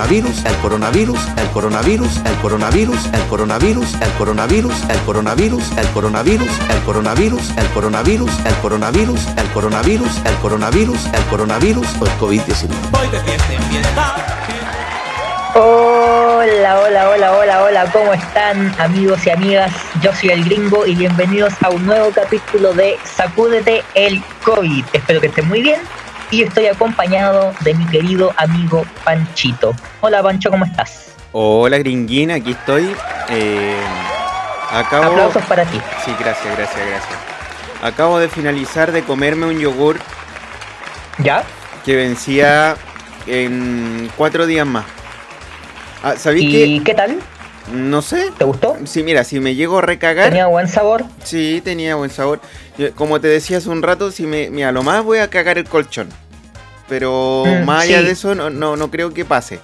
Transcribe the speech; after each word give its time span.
Coronavirus, 0.00 0.44
el 0.46 0.56
coronavirus, 0.56 1.20
el 1.36 1.48
coronavirus, 1.50 2.16
el 2.24 2.36
coronavirus, 2.38 3.04
el 3.12 3.20
coronavirus, 3.28 3.94
el 4.00 4.10
coronavirus, 4.16 4.74
el 4.88 4.98
coronavirus, 5.04 5.72
el 5.76 5.88
coronavirus, 5.92 6.60
el 6.66 6.80
coronavirus, 6.84 7.50
el 7.58 7.66
coronavirus, 7.74 8.38
el 8.46 8.56
coronavirus, 8.62 9.26
el 9.36 9.48
coronavirus, 9.52 10.16
el 10.24 10.36
coronavirus, 10.38 11.06
el 11.12 11.24
coronavirus 11.24 11.86
o 12.00 12.06
el 12.06 12.12
COVID-19. 12.12 12.68
Voy 12.90 13.08
de 13.08 13.20
fiesta 13.20 13.52
en 13.52 13.62
fiesta. 13.64 14.14
Hola, 15.54 16.80
hola, 16.80 17.10
hola, 17.10 17.32
hola, 17.32 17.62
hola, 17.62 17.92
¿cómo 17.92 18.14
están 18.14 18.74
amigos 18.80 19.26
y 19.26 19.30
amigas? 19.30 19.72
Yo 20.00 20.14
soy 20.14 20.30
el 20.30 20.44
gringo 20.44 20.86
y 20.86 20.94
bienvenidos 20.94 21.52
a 21.60 21.68
un 21.68 21.84
nuevo 21.84 22.10
capítulo 22.10 22.72
de 22.72 22.96
Sacúdete 23.04 23.84
el 23.94 24.22
COVID. 24.44 24.82
Espero 24.94 25.20
que 25.20 25.26
estén 25.26 25.46
muy 25.46 25.60
bien 25.60 25.80
y 26.30 26.42
estoy 26.42 26.66
acompañado 26.66 27.52
de 27.60 27.74
mi 27.74 27.84
querido 27.86 28.32
amigo 28.36 28.84
Panchito. 29.04 29.74
Hola 30.00 30.22
Pancho, 30.22 30.50
¿cómo 30.50 30.64
estás? 30.64 31.14
Hola 31.32 31.78
gringuina, 31.78 32.34
aquí 32.36 32.52
estoy. 32.52 32.94
Eh, 33.30 33.76
acabo... 34.70 35.06
Aplausos 35.12 35.44
para 35.44 35.64
ti. 35.64 35.80
Sí, 36.04 36.14
gracias, 36.18 36.56
gracias, 36.56 36.86
gracias. 36.86 37.18
Acabo 37.82 38.18
de 38.18 38.28
finalizar 38.28 38.92
de 38.92 39.02
comerme 39.02 39.46
un 39.46 39.58
yogur 39.58 39.98
¿Ya? 41.18 41.42
que 41.84 41.96
vencía 41.96 42.76
en 43.26 44.10
cuatro 44.16 44.46
días 44.46 44.66
más. 44.66 44.84
Ah, 46.02 46.14
¿Sabéis 46.16 46.44
¿Y 46.44 46.78
que? 46.78 46.84
qué 46.84 46.94
tal? 46.94 47.18
No 47.72 48.02
sé. 48.02 48.30
¿Te 48.36 48.44
gustó? 48.44 48.76
Sí, 48.84 49.02
mira, 49.02 49.22
si 49.24 49.38
me 49.38 49.54
llego 49.54 49.78
a 49.78 49.82
recagar. 49.82 50.28
¿Tenía 50.28 50.46
buen 50.46 50.66
sabor? 50.68 51.04
Sí, 51.22 51.60
tenía 51.64 51.94
buen 51.94 52.10
sabor. 52.10 52.40
Como 52.94 53.20
te 53.20 53.28
decía 53.28 53.58
hace 53.58 53.68
un 53.68 53.82
rato, 53.82 54.10
si 54.10 54.26
me, 54.26 54.50
mira, 54.50 54.72
lo 54.72 54.82
más 54.82 55.04
voy 55.04 55.18
a 55.18 55.28
cagar 55.28 55.58
el 55.58 55.64
colchón. 55.64 56.08
Pero 56.88 57.44
Mm, 57.46 57.64
más 57.64 57.84
allá 57.84 57.98
sí. 58.00 58.04
de 58.06 58.10
eso, 58.12 58.34
no, 58.34 58.50
no, 58.50 58.76
no 58.76 58.90
creo 58.90 59.12
que 59.14 59.24
pase. 59.24 59.60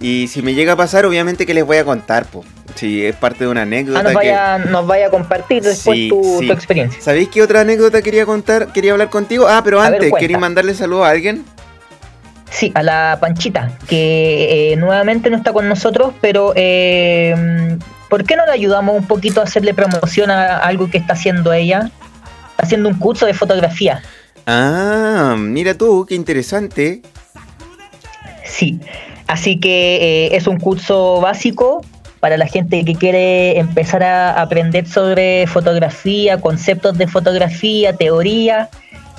Y 0.00 0.28
si 0.28 0.40
me 0.40 0.54
llega 0.54 0.72
a 0.72 0.76
pasar, 0.76 1.04
obviamente 1.04 1.44
que 1.44 1.52
les 1.52 1.64
voy 1.64 1.76
a 1.76 1.84
contar, 1.84 2.24
pues. 2.26 2.46
Si 2.76 3.04
es 3.04 3.14
parte 3.16 3.44
de 3.44 3.50
una 3.50 3.62
anécdota. 3.62 3.98
Ah, 3.98 4.02
nos 4.04 4.12
que- 4.12 4.16
vaya, 4.16 4.58
nos 4.58 4.86
vaya 4.86 5.06
a 5.08 5.10
compartir 5.10 5.62
después 5.62 5.96
Sí, 5.98 6.08
tu, 6.08 6.38
sí. 6.40 6.46
tu 6.46 6.52
experiencia. 6.52 7.00
¿Sabéis 7.02 7.28
qué 7.28 7.42
otra 7.42 7.60
anécdota 7.60 8.00
quería 8.00 8.24
contar? 8.24 8.72
Quería 8.72 8.92
hablar 8.92 9.10
contigo. 9.10 9.46
Ah, 9.48 9.60
pero 9.62 9.80
antes. 9.80 10.10
¿queréis 10.18 10.38
mandarle 10.38 10.74
saludos 10.74 11.04
a 11.06 11.10
alguien? 11.10 11.44
Sí, 12.50 12.72
a 12.74 12.82
la 12.82 13.18
Panchita, 13.20 13.72
que 13.88 14.72
eh, 14.72 14.76
nuevamente 14.76 15.30
no 15.30 15.36
está 15.36 15.52
con 15.52 15.68
nosotros, 15.68 16.14
pero 16.20 16.52
eh, 16.56 17.76
¿por 18.08 18.24
qué 18.24 18.34
no 18.36 18.44
le 18.46 18.52
ayudamos 18.52 18.96
un 18.96 19.06
poquito 19.06 19.40
a 19.40 19.44
hacerle 19.44 19.72
promoción 19.74 20.30
a 20.30 20.56
algo 20.56 20.90
que 20.90 20.98
está 20.98 21.12
haciendo 21.12 21.52
ella? 21.52 21.90
Haciendo 22.58 22.88
un 22.88 22.96
curso 22.98 23.26
de 23.26 23.34
fotografía. 23.34 24.02
Ah, 24.46 25.34
mira 25.38 25.74
tú, 25.74 26.04
qué 26.08 26.14
interesante. 26.14 27.02
Sí, 28.44 28.80
así 29.26 29.58
que 29.58 30.26
eh, 30.26 30.36
es 30.36 30.46
un 30.46 30.58
curso 30.58 31.20
básico 31.20 31.84
para 32.20 32.36
la 32.36 32.46
gente 32.46 32.84
que 32.84 32.94
quiere 32.94 33.58
empezar 33.58 34.02
a 34.02 34.40
aprender 34.40 34.86
sobre 34.86 35.46
fotografía, 35.46 36.40
conceptos 36.40 36.98
de 36.98 37.06
fotografía, 37.06 37.94
teoría. 37.94 38.68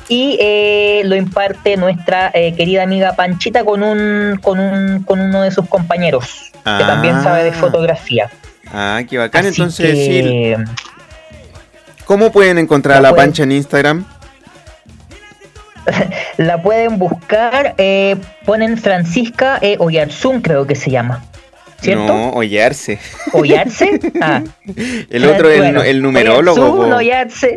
Y 0.08 0.38
eh, 0.42 1.04
lo 1.06 1.16
imparte 1.16 1.78
nuestra 1.78 2.30
eh, 2.34 2.54
querida 2.56 2.84
amiga 2.84 3.14
Panchita 3.16 3.64
con 3.64 3.82
un, 3.82 4.38
con 4.42 4.60
un 4.60 5.04
con 5.04 5.22
uno 5.22 5.42
de 5.42 5.52
sus 5.52 5.68
compañeros, 5.68 6.52
que 6.52 6.60
Ah. 6.66 6.84
también 6.86 7.24
sabe 7.24 7.46
de 7.46 7.54
fotografía. 7.54 8.30
Ah, 8.74 9.02
qué 9.10 9.18
bacán. 9.18 9.46
Así 9.46 9.62
Entonces, 9.62 9.94
que, 9.94 10.58
¿cómo 12.12 12.30
pueden 12.30 12.58
encontrar 12.58 12.98
a 12.98 13.02
La 13.02 13.08
la 13.10 13.16
pueden- 13.16 13.30
pancha 13.30 13.44
en 13.44 13.54
Instagram? 13.54 14.06
la 16.38 16.62
pueden 16.62 17.00
buscar, 17.00 17.74
eh, 17.78 18.18
ponen 18.46 18.78
Francisca 18.78 19.58
eh, 19.62 19.78
Oyarzún, 19.80 20.42
creo 20.42 20.68
que 20.68 20.76
se 20.76 20.92
llama. 20.92 21.24
¿Cierto? 21.82 22.06
No, 22.06 22.30
hollarse. 22.32 23.00
¿Oyarse? 23.32 23.98
Ah. 24.22 24.44
El 25.10 25.26
otro 25.26 25.50
es 25.50 25.56
el, 25.56 25.62
Bueno, 25.62 25.84
el 25.84 26.02
numerólogo. 26.02 26.62
Oyarzún. 26.74 26.94
Oyarse. 26.94 27.56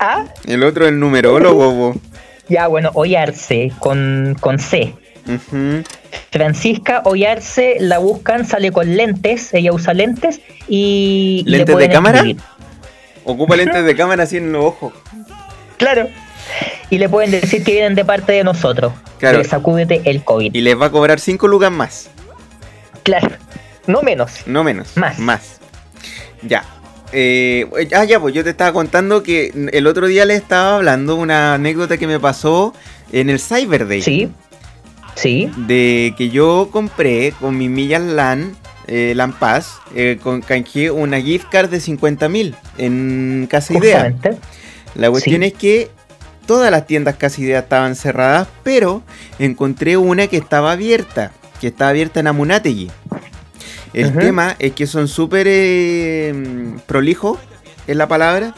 Ah, 0.00 0.24
El 0.46 0.64
otro 0.64 0.84
es 0.84 0.90
el 0.90 0.98
numerólogo. 0.98 1.92
po. 1.94 2.00
ya, 2.48 2.66
bueno, 2.66 2.90
Oyarse 2.94 3.70
con, 3.78 4.36
con 4.40 4.58
C. 4.58 4.94
Francisca 6.32 7.02
Oyarse 7.04 7.76
la 7.78 7.98
buscan, 7.98 8.44
sale 8.44 8.72
con 8.72 8.96
lentes, 8.96 9.54
ella 9.54 9.72
usa 9.72 9.94
lentes 9.94 10.40
y. 10.68 11.44
y 11.46 11.50
le 11.50 11.58
¿Lentes 11.58 11.76
de 11.78 11.88
cámara? 11.88 12.18
escribir. 12.18 12.42
Ocupa 13.24 13.56
lentes 13.56 13.84
de 13.84 13.96
cámara 13.96 14.24
así 14.24 14.36
en 14.36 14.52
los 14.52 14.64
ojos. 14.64 14.92
Claro. 15.76 16.08
Y 16.90 16.98
le 16.98 17.08
pueden 17.08 17.30
decir 17.30 17.64
que 17.64 17.72
vienen 17.72 17.94
de 17.94 18.04
parte 18.04 18.32
de 18.32 18.44
nosotros. 18.44 18.92
Claro. 19.18 19.38
De 19.38 19.44
Sacúdete 19.44 20.02
el 20.04 20.24
COVID. 20.24 20.54
Y 20.54 20.60
les 20.60 20.80
va 20.80 20.86
a 20.86 20.90
cobrar 20.90 21.20
5 21.20 21.48
lucas 21.48 21.70
más. 21.70 22.10
Claro. 23.02 23.36
No 23.86 24.02
menos. 24.02 24.46
No 24.46 24.62
menos. 24.64 24.96
Más. 24.96 25.18
Más. 25.18 25.60
Ya. 26.42 26.64
Eh, 27.12 27.66
ah, 27.94 28.04
ya, 28.04 28.20
pues 28.20 28.34
yo 28.34 28.42
te 28.42 28.50
estaba 28.50 28.72
contando 28.72 29.22
que 29.22 29.52
el 29.72 29.86
otro 29.86 30.06
día 30.06 30.24
le 30.24 30.34
estaba 30.34 30.76
hablando 30.76 31.16
una 31.16 31.54
anécdota 31.54 31.98
que 31.98 32.06
me 32.06 32.18
pasó 32.18 32.74
en 33.12 33.28
el 33.28 33.38
Cyber 33.38 33.86
Day. 33.86 34.02
Sí. 34.02 34.30
Sí. 35.14 35.50
De 35.56 36.14
que 36.16 36.30
yo 36.30 36.70
compré 36.72 37.32
con 37.38 37.58
mis 37.58 37.68
millas 37.68 38.02
LAN, 38.02 38.56
eh, 38.86 39.12
LAN 39.14 39.32
Pass, 39.32 39.78
eh, 39.94 40.18
con, 40.22 40.40
canjeé 40.40 40.90
una 40.90 41.20
gift 41.20 41.48
card 41.50 41.70
de 41.70 41.80
50 41.80 42.28
mil 42.28 42.54
en 42.78 43.46
Casa 43.50 43.74
Idea. 43.74 44.14
La 44.94 45.10
cuestión 45.10 45.42
Sí. 45.42 45.48
es 45.48 45.54
que 45.54 45.90
todas 46.46 46.70
las 46.70 46.86
tiendas 46.86 47.16
Casa 47.16 47.40
Idea 47.40 47.60
estaban 47.60 47.94
cerradas, 47.96 48.48
pero 48.62 49.02
encontré 49.38 49.96
una 49.96 50.26
que 50.26 50.36
estaba 50.36 50.72
abierta, 50.72 51.32
que 51.60 51.68
estaba 51.68 51.90
abierta 51.90 52.20
en 52.20 52.26
Amunategui. 52.26 52.90
El 53.94 54.14
tema 54.14 54.56
es 54.58 54.72
que 54.72 54.86
son 54.86 55.06
súper 55.06 55.46
eh, 55.48 56.34
prolijos, 56.86 57.38
es 57.86 57.96
la 57.96 58.08
palabra, 58.08 58.54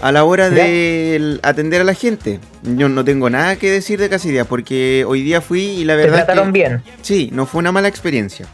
a 0.00 0.12
la 0.12 0.24
hora 0.24 0.50
de 0.50 1.38
atender 1.42 1.80
a 1.80 1.84
la 1.84 1.94
gente. 1.94 2.40
Yo 2.62 2.88
no 2.88 3.04
tengo 3.04 3.28
nada 3.30 3.56
que 3.56 3.70
decir 3.70 3.98
de 3.98 4.08
Casa 4.08 4.28
Idea, 4.28 4.44
porque 4.44 5.04
hoy 5.06 5.22
día 5.22 5.40
fui 5.40 5.62
y 5.62 5.84
la 5.84 5.94
Te 5.94 6.02
verdad 6.02 6.20
es 6.20 6.26
trataron 6.26 6.52
que... 6.52 6.58
bien. 6.58 6.82
Sí, 7.02 7.30
no 7.32 7.46
fue 7.46 7.58
una 7.60 7.72
mala 7.72 7.88
experiencia. 7.88 8.46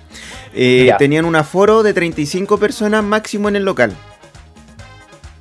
Eh, 0.54 0.92
tenían 0.98 1.24
un 1.24 1.36
aforo 1.36 1.82
de 1.82 1.92
35 1.92 2.58
personas 2.58 3.02
máximo 3.04 3.48
en 3.48 3.56
el 3.56 3.64
local. 3.64 3.92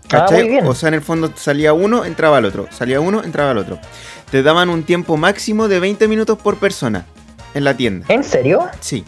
Ah, 0.05 0.25
¿Cachai? 0.27 0.41
muy 0.43 0.49
bien. 0.51 0.65
O 0.67 0.75
sea, 0.75 0.89
en 0.89 0.95
el 0.95 1.01
fondo 1.01 1.31
salía 1.35 1.73
uno, 1.73 2.05
entraba 2.05 2.39
el 2.39 2.45
otro. 2.45 2.67
Salía 2.71 2.99
uno, 2.99 3.23
entraba 3.23 3.51
el 3.51 3.57
otro. 3.57 3.79
Te 4.31 4.43
daban 4.43 4.69
un 4.69 4.83
tiempo 4.83 5.17
máximo 5.17 5.67
de 5.67 5.79
20 5.79 6.07
minutos 6.07 6.37
por 6.37 6.57
persona 6.57 7.05
en 7.53 7.63
la 7.63 7.75
tienda. 7.77 8.05
¿En 8.09 8.23
serio? 8.23 8.67
Sí, 8.79 9.03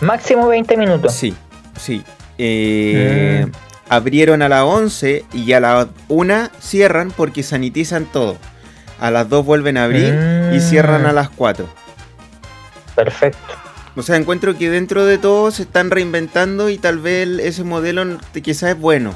Máximo 0.00 0.48
20 0.48 0.76
minutos. 0.76 1.14
sí, 1.14 1.34
sí. 1.80 2.02
Eh, 2.36 3.46
Mm. 3.46 3.50
Abrieron 3.88 4.42
a 4.42 4.48
las 4.48 4.62
11 4.62 5.24
y 5.32 5.52
a 5.52 5.60
las 5.60 5.88
1 6.08 6.48
cierran 6.60 7.10
porque 7.10 7.42
sanitizan 7.42 8.06
todo. 8.06 8.36
A 9.00 9.10
las 9.10 9.28
2 9.28 9.44
vuelven 9.44 9.76
a 9.76 9.84
abrir 9.84 10.14
y 10.52 10.56
Mm. 10.56 10.60
cierran 10.60 11.06
a 11.06 11.12
las 11.12 11.28
4. 11.30 11.68
Perfecto. 12.94 13.38
O 13.96 14.02
sea, 14.02 14.16
encuentro 14.16 14.56
que 14.56 14.70
dentro 14.70 15.04
de 15.04 15.18
todo 15.18 15.50
se 15.50 15.62
están 15.62 15.90
reinventando 15.90 16.68
y 16.68 16.78
tal 16.78 16.98
vez 16.98 17.28
ese 17.40 17.62
modelo 17.64 18.18
quizás 18.42 18.70
es 18.70 18.78
bueno. 18.80 19.14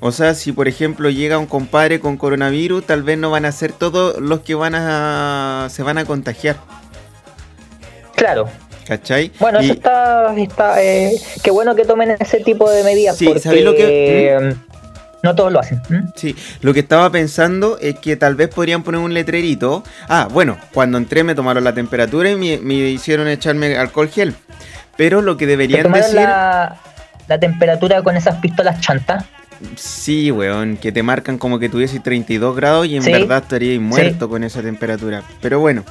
O 0.00 0.12
sea, 0.12 0.34
si 0.34 0.52
por 0.52 0.66
ejemplo 0.68 1.10
llega 1.10 1.38
un 1.38 1.46
compadre 1.46 2.00
con 2.00 2.16
coronavirus, 2.16 2.84
tal 2.86 3.02
vez 3.02 3.18
no 3.18 3.30
van 3.30 3.44
a 3.44 3.52
ser 3.52 3.72
todos 3.72 4.18
los 4.18 4.40
que 4.40 4.54
van 4.54 4.74
a 4.74 5.68
se 5.70 5.82
van 5.82 5.98
a 5.98 6.04
contagiar, 6.04 6.56
Claro. 8.16 8.48
¿Cachai? 8.90 9.30
Bueno, 9.38 9.60
Y- 9.60 9.66
eso 9.66 9.72
está, 9.74 10.34
está 10.36 10.82
eh, 10.82 11.12
qué 11.44 11.52
bueno 11.52 11.76
que 11.76 11.84
tomen 11.84 12.10
ese 12.18 12.40
tipo 12.40 12.68
de 12.68 12.82
medidas 12.82 13.16
Sí, 13.16 13.26
porque 13.26 13.40
¿sabéis 13.40 13.64
lo 13.64 13.72
que- 13.76 14.34
eh, 14.36 14.54
no 15.22 15.34
todos 15.36 15.52
lo 15.52 15.60
hacen. 15.60 15.80
Sí, 16.16 16.34
lo 16.60 16.72
que 16.74 16.80
estaba 16.80 17.08
pensando 17.10 17.78
es 17.80 17.96
que 18.00 18.16
tal 18.16 18.34
vez 18.34 18.48
podrían 18.48 18.82
poner 18.82 19.00
un 19.00 19.14
letrerito. 19.14 19.84
Ah, 20.08 20.26
bueno, 20.30 20.58
cuando 20.74 20.98
entré 20.98 21.22
me 21.22 21.34
tomaron 21.36 21.62
la 21.62 21.72
temperatura 21.74 22.30
y 22.30 22.36
me, 22.36 22.58
me 22.58 22.74
hicieron 22.74 23.28
echarme 23.28 23.76
alcohol 23.76 24.08
gel. 24.08 24.34
Pero 24.96 25.22
lo 25.22 25.36
que 25.36 25.44
¿Te 25.44 25.50
deberían 25.50 25.92
decir... 25.92 26.14
la, 26.16 26.76
la 27.28 27.38
temperatura 27.38 28.02
con 28.02 28.16
esas 28.16 28.36
pistolas 28.40 28.80
chantas? 28.80 29.24
Sí, 29.76 30.30
weón, 30.32 30.78
que 30.78 30.90
te 30.90 31.02
marcan 31.02 31.36
como 31.38 31.58
que 31.58 31.68
tuviese 31.68 32.00
32 32.00 32.56
grados 32.56 32.86
y 32.86 32.96
en 32.96 33.02
Sí. 33.02 33.12
verdad 33.12 33.42
estarías 33.42 33.80
muerto 33.80 34.28
con 34.28 34.42
esa 34.42 34.62
temperatura. 34.62 35.22
Pero 35.42 35.60
bueno, 35.60 35.84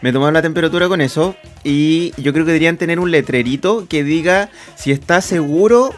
me 0.00 0.12
tomaron 0.12 0.34
la 0.34 0.42
temperatura 0.42 0.88
con 0.88 1.00
eso 1.00 1.34
y 1.64 2.12
yo 2.16 2.32
creo 2.32 2.44
que 2.44 2.52
deberían 2.52 2.76
tener 2.76 3.00
un 3.00 3.10
letrerito 3.10 3.86
que 3.88 4.04
diga 4.04 4.48
si 4.76 4.92
está 4.92 5.20
seguro, 5.20 5.92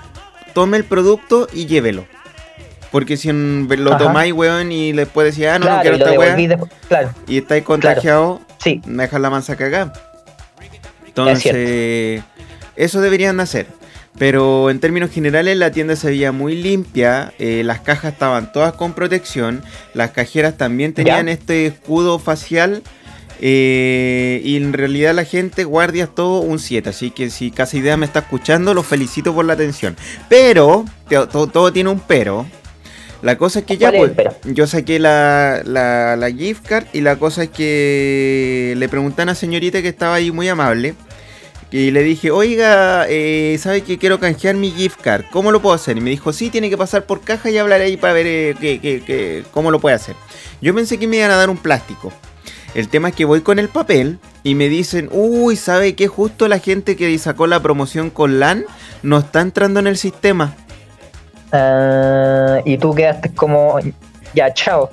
tome 0.54 0.76
el 0.76 0.84
producto 0.84 1.48
y 1.52 1.66
llévelo. 1.66 2.06
Porque 2.90 3.16
si 3.16 3.30
lo 3.32 3.90
Ajá. 3.90 3.98
tomáis, 3.98 4.32
weón, 4.32 4.72
y 4.72 4.92
después 4.92 5.32
decís, 5.32 5.48
ah, 5.48 5.58
no, 5.60 5.66
no 5.66 5.80
quiero 5.80 5.96
esta 5.96 6.12
weá, 6.18 6.34
después. 6.34 6.70
Claro, 6.88 7.14
y 7.28 7.38
estáis 7.38 7.62
contagiado, 7.62 8.40
sí. 8.58 8.80
me 8.84 9.04
dejas 9.04 9.20
la 9.20 9.30
mansa 9.30 9.54
cagada. 9.56 9.92
Entonces, 11.06 12.22
eso 12.76 13.00
deberían 13.00 13.38
hacer. 13.40 13.66
Pero 14.18 14.70
en 14.70 14.80
términos 14.80 15.10
generales 15.10 15.56
la 15.56 15.70
tienda 15.70 15.94
se 15.94 16.08
veía 16.08 16.32
muy 16.32 16.60
limpia, 16.60 17.32
eh, 17.38 17.62
las 17.64 17.80
cajas 17.80 18.12
estaban 18.12 18.52
todas 18.52 18.72
con 18.72 18.92
protección, 18.92 19.62
las 19.94 20.10
cajeras 20.10 20.56
también 20.56 20.92
tenían 20.92 21.26
Ya. 21.26 21.32
este 21.32 21.66
escudo 21.66 22.18
facial 22.18 22.82
eh, 23.40 24.40
y 24.44 24.56
en 24.56 24.72
realidad 24.72 25.14
la 25.14 25.24
gente, 25.24 25.64
guardias, 25.64 26.10
todo 26.14 26.40
un 26.40 26.58
7. 26.58 26.90
Así 26.90 27.10
que 27.10 27.30
si 27.30 27.50
Casa 27.50 27.76
Idea 27.76 27.96
me 27.96 28.06
está 28.06 28.20
escuchando, 28.20 28.74
los 28.74 28.86
felicito 28.86 29.34
por 29.34 29.44
la 29.44 29.54
atención. 29.54 29.96
Pero, 30.28 30.84
todo, 31.08 31.46
todo 31.46 31.72
tiene 31.72 31.90
un 31.90 32.00
pero. 32.00 32.46
La 33.22 33.36
cosa 33.36 33.58
es 33.60 33.64
que 33.66 33.76
ya, 33.76 33.92
¿Cuál 33.92 34.12
es 34.12 34.18
el 34.18 34.24
pues, 34.24 34.54
yo 34.54 34.66
saqué 34.66 34.98
la, 34.98 35.60
la, 35.64 36.16
la 36.16 36.30
gift 36.30 36.66
card 36.66 36.86
y 36.94 37.02
la 37.02 37.16
cosa 37.16 37.42
es 37.44 37.50
que 37.50 38.74
le 38.78 38.88
pregunté 38.88 39.20
a 39.22 39.24
una 39.24 39.34
señorita 39.34 39.82
que 39.82 39.88
estaba 39.88 40.14
ahí 40.14 40.30
muy 40.30 40.48
amable 40.48 40.94
y 41.70 41.90
le 41.90 42.02
dije, 42.02 42.30
oiga, 42.30 43.04
eh, 43.10 43.56
¿sabe 43.60 43.82
que 43.82 43.98
quiero 43.98 44.18
canjear 44.18 44.54
mi 44.56 44.70
gift 44.70 45.00
card? 45.02 45.24
¿Cómo 45.30 45.52
lo 45.52 45.60
puedo 45.60 45.74
hacer? 45.74 45.98
Y 45.98 46.00
me 46.00 46.08
dijo, 46.10 46.32
sí, 46.32 46.48
tiene 46.48 46.70
que 46.70 46.78
pasar 46.78 47.04
por 47.04 47.20
caja 47.20 47.50
y 47.50 47.58
hablar 47.58 47.82
ahí 47.82 47.96
para 47.98 48.14
ver 48.14 48.26
eh, 48.26 48.54
qué- 48.58 49.44
cómo 49.50 49.70
lo 49.70 49.80
puede 49.80 49.96
hacer. 49.96 50.16
Yo 50.62 50.74
pensé 50.74 50.98
que 50.98 51.06
me 51.06 51.18
iban 51.18 51.30
a 51.30 51.36
dar 51.36 51.50
un 51.50 51.58
plástico. 51.58 52.12
El 52.74 52.88
tema 52.88 53.08
es 53.08 53.14
que 53.14 53.24
voy 53.24 53.40
con 53.40 53.58
el 53.58 53.68
papel 53.68 54.18
y 54.42 54.54
me 54.54 54.68
dicen, 54.68 55.08
uy, 55.12 55.56
¿sabe 55.56 55.94
qué? 55.94 56.06
Justo 56.06 56.48
la 56.48 56.58
gente 56.58 56.96
que 56.96 57.16
sacó 57.18 57.46
la 57.46 57.60
promoción 57.60 58.10
con 58.10 58.38
LAN 58.38 58.64
no 59.02 59.18
está 59.18 59.40
entrando 59.40 59.80
en 59.80 59.86
el 59.86 59.96
sistema. 59.96 60.54
Ah, 61.52 62.60
y 62.64 62.78
tú 62.78 62.94
quedaste 62.94 63.34
como, 63.34 63.78
ya, 64.34 64.54
chao. 64.54 64.90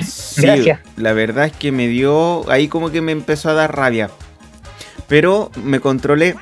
Sí, 0.00 0.42
Gracias. 0.42 0.80
La 0.96 1.12
verdad 1.12 1.46
es 1.46 1.52
que 1.52 1.72
me 1.72 1.88
dio, 1.88 2.48
ahí 2.50 2.68
como 2.68 2.90
que 2.90 3.00
me 3.00 3.12
empezó 3.12 3.50
a 3.50 3.54
dar 3.54 3.74
rabia. 3.74 4.10
Pero 5.08 5.50
me 5.62 5.80
controlé 5.80 6.36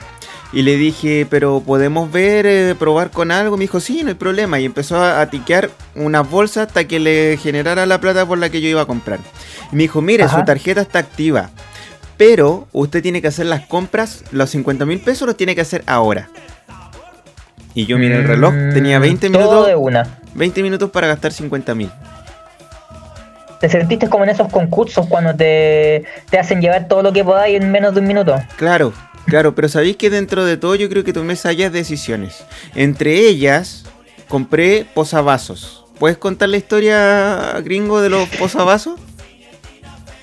y 0.54 0.62
le 0.62 0.76
dije, 0.76 1.26
pero 1.28 1.60
podemos 1.66 2.10
ver, 2.12 2.46
eh, 2.46 2.74
probar 2.78 3.10
con 3.10 3.30
algo. 3.32 3.56
Me 3.56 3.62
dijo, 3.64 3.80
sí, 3.80 4.02
no 4.02 4.08
hay 4.10 4.14
problema. 4.14 4.60
Y 4.60 4.64
empezó 4.64 4.96
a, 4.96 5.20
a 5.20 5.28
tiquear 5.28 5.70
unas 5.96 6.28
bolsas 6.30 6.68
hasta 6.68 6.84
que 6.84 7.00
le 7.00 7.36
generara 7.42 7.84
la 7.86 8.00
plata 8.00 8.24
por 8.24 8.38
la 8.38 8.48
que 8.50 8.60
yo 8.60 8.68
iba 8.68 8.80
a 8.82 8.86
comprar. 8.86 9.18
Y 9.72 9.76
me 9.76 9.82
dijo, 9.82 10.00
mire, 10.00 10.24
Ajá. 10.24 10.38
su 10.38 10.44
tarjeta 10.44 10.80
está 10.80 11.00
activa. 11.00 11.50
Pero 12.16 12.68
usted 12.72 13.02
tiene 13.02 13.20
que 13.20 13.26
hacer 13.28 13.46
las 13.46 13.66
compras, 13.66 14.22
los 14.30 14.48
50 14.50 14.86
mil 14.86 15.00
pesos 15.00 15.26
los 15.26 15.36
tiene 15.36 15.56
que 15.56 15.62
hacer 15.62 15.82
ahora. 15.86 16.28
Y 17.74 17.86
yo 17.86 17.98
miré 17.98 18.14
el 18.18 18.24
reloj, 18.28 18.54
tenía 18.72 19.00
20 19.00 19.28
Mm, 19.28 19.32
Todo 19.32 19.42
minutos, 19.42 19.66
de 19.66 19.74
una. 19.74 20.18
20 20.34 20.62
minutos 20.62 20.90
para 20.90 21.08
gastar 21.08 21.32
50 21.32 21.74
mil. 21.74 21.90
Te 23.58 23.68
sentiste 23.68 24.08
como 24.08 24.22
en 24.24 24.30
esos 24.30 24.48
concursos 24.52 25.06
cuando 25.08 25.34
te, 25.34 26.04
te 26.30 26.38
hacen 26.38 26.60
llevar 26.60 26.86
todo 26.86 27.02
lo 27.02 27.12
que 27.12 27.24
podáis 27.24 27.60
en 27.60 27.72
menos 27.72 27.94
de 27.94 28.00
un 28.00 28.06
minuto. 28.06 28.36
Claro, 28.56 28.92
claro, 29.26 29.54
pero 29.54 29.68
sabéis 29.68 29.96
que 29.96 30.10
dentro 30.10 30.44
de 30.44 30.56
todo 30.56 30.74
yo 30.74 30.88
creo 30.88 31.04
que 31.04 31.12
tomé 31.12 31.36
sabias 31.36 31.72
decisiones. 31.72 32.44
Entre 32.74 33.28
ellas, 33.28 33.84
compré 34.28 34.86
posavasos. 34.94 35.84
¿Puedes 35.98 36.18
contar 36.18 36.48
la 36.48 36.56
historia, 36.56 37.60
gringo, 37.62 38.00
de 38.00 38.10
los 38.10 38.28
posavasos? 38.30 38.98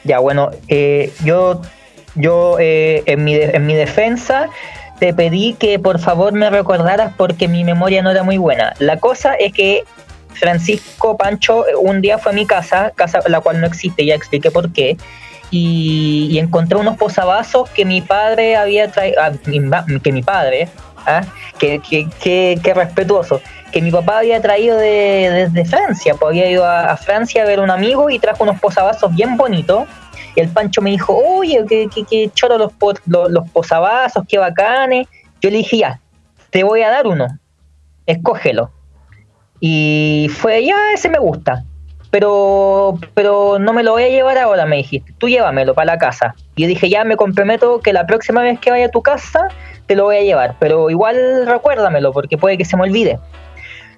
Ya, 0.03 0.19
bueno, 0.19 0.51
eh, 0.67 1.13
yo, 1.23 1.61
yo 2.15 2.57
eh, 2.59 3.03
en, 3.05 3.23
mi 3.23 3.35
en 3.35 3.65
mi 3.65 3.75
defensa 3.75 4.49
te 4.99 5.13
pedí 5.13 5.53
que 5.53 5.79
por 5.79 5.99
favor 5.99 6.33
me 6.33 6.49
recordaras 6.49 7.13
porque 7.17 7.47
mi 7.47 7.63
memoria 7.63 8.01
no 8.01 8.11
era 8.11 8.23
muy 8.23 8.37
buena. 8.37 8.73
La 8.79 8.97
cosa 8.97 9.33
es 9.33 9.53
que 9.53 9.83
Francisco 10.33 11.17
Pancho 11.17 11.67
eh, 11.67 11.75
un 11.75 12.01
día 12.01 12.17
fue 12.17 12.31
a 12.31 12.35
mi 12.35 12.45
casa, 12.45 12.91
casa 12.95 13.19
la 13.27 13.41
cual 13.41 13.61
no 13.61 13.67
existe, 13.67 14.05
ya 14.05 14.15
expliqué 14.15 14.51
por 14.51 14.71
qué, 14.71 14.97
y, 15.51 16.39
encontré 16.39 16.77
unos 16.77 16.97
posavasos 16.97 17.69
que 17.69 17.85
mi 17.85 18.01
padre 18.01 18.55
había 18.55 18.89
traído, 18.91 19.21
que 20.01 20.11
mi 20.11 20.23
padre, 20.23 20.69
¿ah? 21.05 21.21
que, 21.59 21.79
que, 21.79 22.07
que- 22.23 22.59
que 22.63 22.73
respetuoso, 22.73 23.41
que 23.71 23.81
mi 23.81 23.91
papá 23.91 24.19
había 24.19 24.41
traído 24.41 24.77
de, 24.77 25.49
desde 25.53 25.65
Francia, 25.65 26.15
pues 26.15 26.29
había 26.31 26.49
ido 26.49 26.65
a, 26.65 26.91
a 26.91 26.97
Francia 26.97 27.43
a 27.43 27.45
ver 27.45 27.59
un 27.59 27.69
amigo 27.69 28.09
y 28.09 28.17
trajo 28.19 28.43
unos 28.43 28.59
posavasos 28.59 29.13
bien 29.13 29.37
bonitos. 29.37 29.87
Y 30.35 30.39
el 30.39 30.47
Pancho 30.49 30.81
me 30.81 30.91
dijo, 30.91 31.13
oye, 31.13 31.65
qué, 31.67 31.89
qué, 31.93 32.03
qué 32.09 32.29
choro 32.33 32.57
los, 32.57 32.71
po- 32.73 32.93
los, 33.05 33.29
los 33.29 33.49
posavasos, 33.49 34.23
qué 34.27 34.37
bacanes. 34.37 35.07
Yo 35.41 35.49
le 35.49 35.57
dije, 35.57 35.79
ya, 35.79 35.99
te 36.49 36.63
voy 36.63 36.81
a 36.83 36.89
dar 36.89 37.05
uno, 37.07 37.27
escógelo. 38.05 38.71
Y 39.59 40.29
fue, 40.33 40.65
ya, 40.65 40.75
ese 40.93 41.09
me 41.09 41.19
gusta. 41.19 41.63
Pero, 42.11 42.99
pero 43.13 43.57
no 43.57 43.73
me 43.73 43.83
lo 43.83 43.93
voy 43.93 44.03
a 44.03 44.09
llevar 44.09 44.37
ahora, 44.37 44.65
me 44.65 44.77
dijiste. 44.77 45.13
Tú 45.17 45.29
llévamelo 45.29 45.73
para 45.73 45.93
la 45.93 45.97
casa. 45.97 46.35
Y 46.55 46.63
yo 46.63 46.67
dije, 46.67 46.89
ya 46.89 47.03
me 47.05 47.15
comprometo 47.15 47.79
que 47.79 47.93
la 47.93 48.05
próxima 48.05 48.41
vez 48.41 48.59
que 48.59 48.69
vaya 48.69 48.87
a 48.87 48.91
tu 48.91 49.01
casa 49.01 49.47
te 49.87 49.95
lo 49.95 50.03
voy 50.03 50.17
a 50.17 50.21
llevar. 50.21 50.55
Pero 50.59 50.89
igual 50.89 51.47
recuérdamelo, 51.47 52.11
porque 52.11 52.37
puede 52.37 52.57
que 52.57 52.65
se 52.65 52.75
me 52.75 52.83
olvide. 52.83 53.17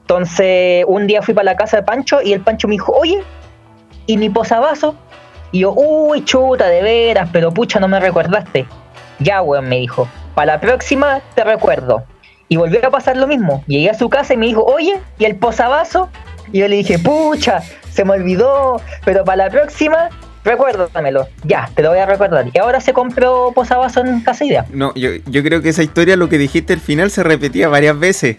Entonces, 0.01 0.86
un 0.88 1.07
día 1.07 1.21
fui 1.21 1.33
para 1.33 1.45
la 1.45 1.56
casa 1.56 1.77
de 1.77 1.83
Pancho 1.83 2.21
y 2.21 2.33
el 2.33 2.42
Pancho 2.42 2.68
me 2.68 2.74
dijo, 2.74 2.92
oye, 2.92 3.24
¿y 4.06 4.18
mi 4.18 4.30
posavasos? 4.30 4.95
Y 5.51 5.60
yo, 5.60 5.71
uy, 5.71 6.25
chuta, 6.25 6.68
de 6.68 6.81
veras, 6.81 7.30
pero 7.31 7.51
pucha, 7.51 7.80
no 7.80 7.88
me 7.88 8.00
recordaste. 8.00 8.65
Ya, 9.19 9.42
weón, 9.42 9.69
me 9.69 9.77
dijo, 9.77 10.07
para 10.36 10.54
la 10.54 10.60
próxima 10.60 11.21
te 11.36 11.44
recuerdo. 11.44 12.04
Y 12.50 12.57
volvió 12.57 12.86
a 12.86 12.92
pasar 12.92 13.18
lo 13.18 13.27
mismo. 13.27 13.63
Llegué 13.65 13.89
a 13.89 13.94
su 13.94 14.10
casa 14.10 14.33
y 14.33 14.38
me 14.38 14.48
dijo, 14.48 14.63
oye, 14.63 15.00
¿y 15.18 15.25
el 15.25 15.38
posavasos? 15.38 16.10
Y 16.51 16.60
yo 16.60 16.68
le 16.68 16.78
dije, 16.78 17.00
pucha, 17.00 17.62
se 17.92 18.06
me 18.06 18.12
olvidó, 18.12 18.81
pero 19.06 19.24
para 19.24 19.45
la 19.45 19.50
próxima, 19.50 20.10
recuérdamelo. 20.44 21.28
Ya, 21.44 21.69
te 21.75 21.84
lo 21.84 21.90
voy 21.90 22.00
a 22.00 22.06
recordar. 22.06 22.45
Y 22.54 22.57
ahora 22.60 22.81
se 22.81 22.94
compró 22.94 23.51
posavasos 23.54 24.06
en 24.06 24.22
Casa 24.22 24.45
Idea. 24.45 24.66
No, 24.72 24.94
yo, 24.95 25.12
yo 25.25 25.44
creo 25.44 25.62
que 25.62 25.69
esa 25.69 25.84
historia, 25.84 26.16
lo 26.16 26.30
que 26.30 26.38
dijiste 26.38 26.74
al 26.74 26.80
final, 26.80 27.12
se 27.12 27.24
repetía 27.24 27.69
varias 27.69 27.98
veces. 27.98 28.38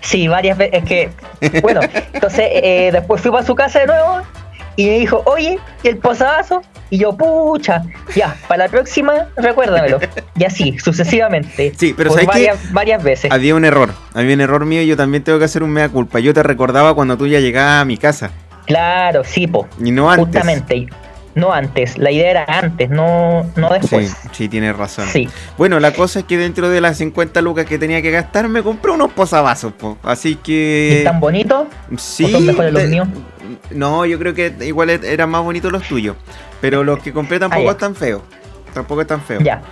Sí, 0.00 0.26
varias 0.28 0.58
veces. 0.58 0.82
Es 0.82 0.84
que, 0.84 1.60
bueno, 1.60 1.80
entonces 2.12 2.48
eh, 2.50 2.90
después 2.92 3.20
fui 3.20 3.30
para 3.30 3.44
su 3.44 3.54
casa 3.54 3.80
de 3.80 3.86
nuevo 3.86 4.22
y 4.76 4.86
me 4.86 4.98
dijo, 4.98 5.22
oye, 5.26 5.58
¿y 5.82 5.88
el 5.88 5.98
posavasos? 5.98 6.64
Y 6.90 6.98
yo, 6.98 7.16
pucha, 7.16 7.84
ya, 8.14 8.36
para 8.48 8.64
la 8.64 8.70
próxima, 8.70 9.28
recuérdamelo. 9.36 9.98
Y 10.36 10.44
así, 10.44 10.78
sucesivamente. 10.78 11.72
Sí, 11.76 11.94
pero 11.96 12.10
por 12.10 12.24
varias, 12.26 12.72
varias 12.72 13.02
veces. 13.02 13.32
Había 13.32 13.54
un 13.54 13.64
error, 13.64 13.94
había 14.12 14.34
un 14.34 14.40
error 14.42 14.66
mío 14.66 14.82
y 14.82 14.86
yo 14.86 14.96
también 14.96 15.24
tengo 15.24 15.38
que 15.38 15.46
hacer 15.46 15.62
un 15.62 15.70
mea 15.70 15.88
culpa. 15.88 16.20
Yo 16.20 16.34
te 16.34 16.42
recordaba 16.42 16.94
cuando 16.94 17.16
tú 17.16 17.26
ya 17.26 17.40
llegabas 17.40 17.80
a 17.80 17.84
mi 17.86 17.96
casa 17.96 18.30
Claro, 18.66 19.24
sí, 19.24 19.46
po. 19.46 19.66
y 19.82 19.90
no 19.90 20.10
antes. 20.10 20.26
Justamente. 20.26 20.88
No 21.34 21.52
antes, 21.52 21.96
la 21.96 22.10
idea 22.10 22.30
era 22.30 22.44
antes, 22.46 22.90
no, 22.90 23.44
no 23.56 23.68
Sí, 23.68 23.74
después. 23.80 24.16
sí, 24.32 24.48
tienes 24.48 24.76
razón. 24.76 25.06
Sí. 25.08 25.28
Bueno, 25.56 25.80
la 25.80 25.92
cosa 25.92 26.18
es 26.20 26.24
que 26.26 26.36
dentro 26.36 26.68
de 26.68 26.80
las 26.82 26.98
50 26.98 27.40
lucas 27.40 27.64
que 27.64 27.78
tenía 27.78 28.02
que 28.02 28.10
gastar, 28.10 28.48
me 28.48 28.62
compré 28.62 28.92
unos 28.92 29.12
posavasos, 29.12 29.72
po. 29.72 29.96
Así 30.02 30.32
¿Y 30.32 30.34
que. 30.36 31.00
tan 31.04 31.20
bonitos? 31.20 31.68
Sí. 31.96 32.24
¿O 32.24 32.28
son 32.28 32.44
mejores 32.46 32.72
los 32.72 32.84
míos? 32.84 33.08
No, 33.70 34.04
yo 34.04 34.18
creo 34.18 34.34
que 34.34 34.52
igual 34.60 34.90
e- 34.90 35.00
eran 35.04 35.30
más 35.30 35.42
bonitos 35.42 35.72
los 35.72 35.82
tuyos. 35.84 36.16
Pero 36.60 36.84
los 36.84 36.98
que 37.02 37.12
compré 37.12 37.38
tampoco 37.38 37.62
Ah, 37.62 37.64
ya. 37.64 37.70
están 37.72 37.94
feos. 37.94 38.22
Tampoco 38.74 39.00
están 39.00 39.20
feos. 39.22 39.42
Ya. 39.42 39.62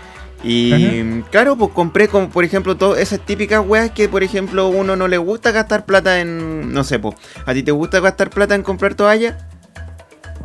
Y 0.43 1.21
claro, 1.31 1.57
pues 1.57 1.71
compré 1.73 2.09
como 2.09 2.31
por 2.31 2.45
ejemplo 2.45 2.75
todas 2.75 2.99
esas 3.01 3.21
típicas 3.21 3.63
weas 3.67 3.91
que 3.91 4.09
por 4.09 4.23
ejemplo 4.23 4.69
uno 4.69 4.97
no 4.97 5.07
le 5.07 5.19
gusta 5.19 5.51
gastar 5.51 5.85
plata 5.85 6.21
en. 6.21 6.73
No 6.73 6.83
sé, 6.85 6.99
pues. 6.99 7.15
¿A 7.45 7.53
ti 7.53 7.63
te 7.63 7.73
gusta 7.73 8.01
gastar 8.01 8.31
plata 8.31 8.55
en 8.55 8.63
comprar 8.63 8.95
toalla? 8.95 9.37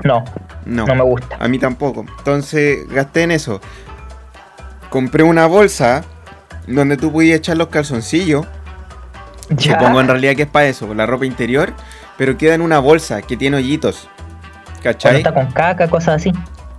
No, 0.04 0.24
No. 0.66 0.86
no 0.86 0.96
me 0.96 1.04
gusta. 1.04 1.38
A 1.40 1.48
mí 1.48 1.58
tampoco. 1.60 2.06
Entonces 2.18 2.88
gasté 2.90 3.24
en 3.24 3.32
eso. 3.32 3.62
Compré 4.90 5.24
una 5.24 5.46
bolsa 5.46 6.04
donde 6.68 6.98
tú 6.98 7.12
podías 7.12 7.38
echar 7.40 7.58
los 7.58 7.68
calzoncillos. 7.68 8.46
Ya. 9.50 9.78
Supongo 9.80 10.02
en 10.02 10.08
realidad 10.08 10.34
que 10.36 10.42
es 10.42 10.48
para 10.48 10.66
eso, 10.66 10.92
la 10.96 11.06
ropa 11.06 11.24
interior. 11.28 11.72
Pero 12.18 12.36
queda 12.36 12.56
en 12.56 12.62
una 12.62 12.80
bolsa 12.80 13.22
que 13.22 13.38
tiene 13.38 13.58
hoyitos. 13.58 14.10
¿Cachai? 14.82 15.18
está 15.18 15.32
con 15.34 15.52
caca, 15.52 15.88
cosas 15.88 16.16
así. 16.16 16.32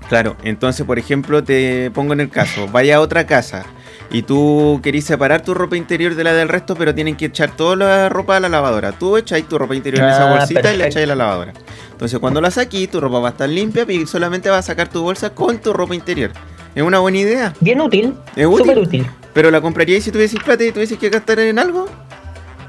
Claro, 0.08 0.36
entonces 0.42 0.84
por 0.84 0.98
ejemplo 0.98 1.44
te 1.44 1.92
pongo 1.92 2.12
en 2.12 2.20
el 2.20 2.28
caso, 2.28 2.66
vaya 2.66 2.96
a 2.96 3.00
otra 3.00 3.24
casa 3.26 3.64
y 4.10 4.22
tú 4.22 4.80
querís 4.82 5.04
separar 5.04 5.42
tu 5.42 5.52
ropa 5.54 5.76
interior 5.76 6.14
de 6.14 6.24
la 6.24 6.32
del 6.32 6.48
resto, 6.48 6.74
pero 6.76 6.94
tienen 6.94 7.16
que 7.16 7.26
echar 7.26 7.50
toda 7.56 7.76
la 7.76 8.08
ropa 8.08 8.36
a 8.36 8.40
la 8.40 8.48
lavadora. 8.48 8.92
Tú 8.92 9.16
echáis 9.16 9.48
tu 9.48 9.58
ropa 9.58 9.74
interior 9.74 10.04
en 10.04 10.10
esa 10.10 10.28
Ah, 10.30 10.38
bolsita 10.38 10.72
y 10.72 10.76
la 10.76 10.86
echáis 10.86 11.04
a 11.04 11.08
la 11.08 11.14
lavadora. 11.16 11.52
Entonces 11.92 12.18
cuando 12.18 12.40
la 12.40 12.50
saquís, 12.50 12.90
tu 12.90 13.00
ropa 13.00 13.18
va 13.18 13.28
a 13.28 13.30
estar 13.32 13.48
limpia 13.48 13.84
y 13.88 14.06
solamente 14.06 14.48
vas 14.50 14.60
a 14.60 14.62
sacar 14.62 14.88
tu 14.88 15.02
bolsa 15.02 15.30
con 15.30 15.58
tu 15.58 15.72
ropa 15.72 15.94
interior. 15.94 16.30
Es 16.74 16.82
una 16.82 16.98
buena 16.98 17.18
idea, 17.18 17.54
Bien 17.60 17.80
útil. 17.80 18.14
Es 18.36 18.46
útil. 18.46 18.58
Súper 18.58 18.78
útil. 18.78 19.06
pero 19.32 19.50
la 19.50 19.60
compraríais 19.60 20.04
si 20.04 20.10
tuvieses 20.12 20.38
plata 20.42 20.62
y 20.62 20.72
tuvieses 20.72 20.98
que 20.98 21.08
gastar 21.08 21.38
en 21.40 21.58
algo, 21.58 21.86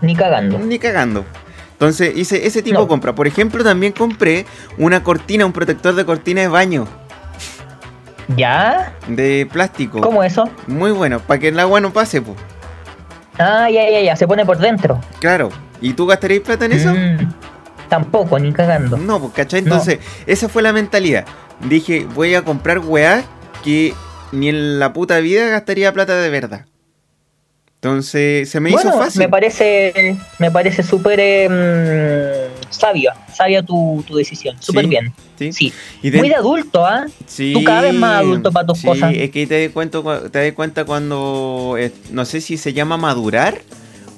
Ni 0.02 0.16
cagando. 0.16 0.58
ni 0.60 0.80
cagando. 0.80 1.26
Entonces 1.74 2.18
hice 2.18 2.48
ese 2.48 2.62
tipo 2.64 2.76
No. 2.80 2.82
de 2.84 2.88
compra. 2.88 3.14
Por 3.14 3.28
ejemplo, 3.28 3.64
también 3.64 3.92
compré 3.94 4.46
una 4.78 5.04
cortina, 5.04 5.46
un 5.46 5.52
protector 5.54 5.94
de 5.94 6.06
cortina 6.06 6.42
de 6.42 6.48
baño 6.48 6.88
¿Ya? 8.36 8.94
de 9.08 9.48
plástico. 9.52 10.02
¿Cómo 10.02 10.24
eso? 10.24 10.50
Muy 10.68 10.92
bueno, 10.92 11.20
para 11.20 11.40
que 11.40 11.48
el 11.50 11.60
agua 11.60 11.80
no 11.80 11.94
pase, 11.94 12.22
pues. 12.22 12.38
Ah, 13.40 13.70
ya, 13.70 13.90
ya, 13.90 14.02
ya, 14.02 14.16
se 14.16 14.28
pone 14.28 14.46
por 14.46 14.58
dentro. 14.58 15.00
Claro. 15.20 15.50
¿Y 15.80 15.94
tú 15.94 16.08
gastarías 16.08 16.42
plata 16.42 16.66
en 16.66 16.72
eso? 16.74 16.90
Mm, 16.94 17.34
tampoco, 17.88 18.40
ni 18.40 18.52
cagando. 18.52 18.98
No, 18.98 19.20
pues, 19.20 19.34
¿cachai? 19.34 19.62
No. 19.62 19.68
Entonces, 19.68 20.00
esa 20.26 20.50
fue 20.50 20.62
la 20.62 20.74
mentalidad. 20.74 21.26
Dije, 21.70 22.06
voy 22.16 22.36
a 22.36 22.42
comprar 22.44 22.80
weá 22.80 23.24
que 23.64 23.94
ni 24.32 24.50
en 24.50 24.80
la 24.80 24.92
puta 24.94 25.20
vida 25.20 25.48
gastaría 25.48 25.94
plata 25.94 26.16
de 26.16 26.30
verdad. 26.30 26.66
Entonces, 27.76 28.50
se 28.50 28.60
me 28.60 28.72
bueno, 28.72 28.90
hizo 28.90 29.00
fácil. 29.00 29.20
me 29.22 29.30
parece, 29.30 30.18
me 30.40 30.50
parece 30.50 30.82
súper 30.82 31.20
eh, 31.22 31.48
sabia, 32.70 33.14
sabia 33.34 33.62
tu, 33.64 34.04
tu 34.08 34.16
decisión, 34.16 34.56
súper 34.60 34.84
Sí, 34.86 34.90
bien. 34.90 35.14
sí. 35.38 35.52
Sí. 35.54 35.74
Y 36.02 36.10
de- 36.10 36.18
Muy 36.20 36.30
de 36.30 36.36
adulto, 36.36 36.86
¿ah? 36.86 37.06
Sí, 37.26 37.54
Tú 37.54 37.64
cada 37.64 37.82
vez 37.82 37.94
más 37.94 38.20
adulto 38.22 38.52
para 38.52 38.68
tus 38.68 38.80
sí, 38.80 38.88
cosas. 38.88 39.14
es 39.16 39.30
que 39.32 39.46
te 39.48 39.64
das 39.64 39.72
cuenta, 39.74 40.02
te 40.32 40.44
das 40.46 40.54
cuenta 40.54 40.86
cuando, 40.86 41.76
eh, 41.80 41.92
no 42.12 42.26
sé 42.26 42.42
si 42.42 42.58
se 42.58 42.74
llama 42.74 42.98
madurar 42.98 43.60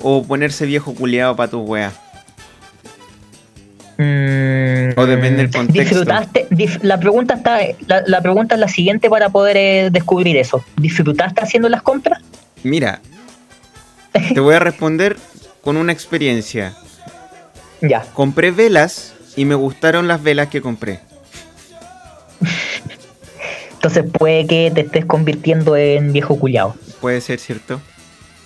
o 0.01 0.23
ponerse 0.23 0.65
viejo 0.65 0.93
culiado 0.95 1.35
para 1.35 1.49
tus 1.51 1.67
weas. 1.67 1.93
Mm, 3.97 4.97
O 4.97 5.05
depende 5.05 5.37
del 5.43 5.51
contexto. 5.51 5.81
Disfrutaste, 5.99 6.47
dif- 6.51 6.79
la 6.83 6.97
pregunta 6.99 7.33
está, 7.33 7.59
la, 7.87 8.01
la 8.05 8.21
pregunta 8.21 8.55
es 8.55 8.61
la 8.61 8.69
siguiente 8.69 9.09
para 9.09 9.29
poder 9.29 9.57
eh, 9.57 9.89
descubrir 9.91 10.37
eso. 10.37 10.63
¿Disfrutaste 10.77 11.41
haciendo 11.41 11.67
las 11.67 11.81
compras? 11.81 12.21
Mira, 12.63 13.01
te 14.33 14.39
voy 14.39 14.55
a 14.55 14.59
responder 14.59 15.17
con 15.61 15.75
una 15.75 15.91
experiencia. 15.91 16.75
Ya. 17.81 18.05
Compré 18.13 18.51
velas 18.51 19.13
y 19.35 19.45
me 19.45 19.55
gustaron 19.55 20.07
las 20.07 20.21
velas 20.21 20.47
que 20.49 20.61
compré. 20.61 20.99
Entonces 23.73 24.05
puede 24.11 24.45
que 24.45 24.71
te 24.73 24.81
estés 24.81 25.05
convirtiendo 25.05 25.75
en 25.75 26.11
viejo 26.11 26.37
culiao. 26.37 26.75
Puede 26.99 27.21
ser, 27.21 27.39
¿cierto? 27.39 27.79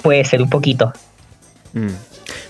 Puede 0.01 0.23
ser 0.25 0.41
un 0.41 0.49
poquito. 0.49 0.93
Mm. 1.73 1.87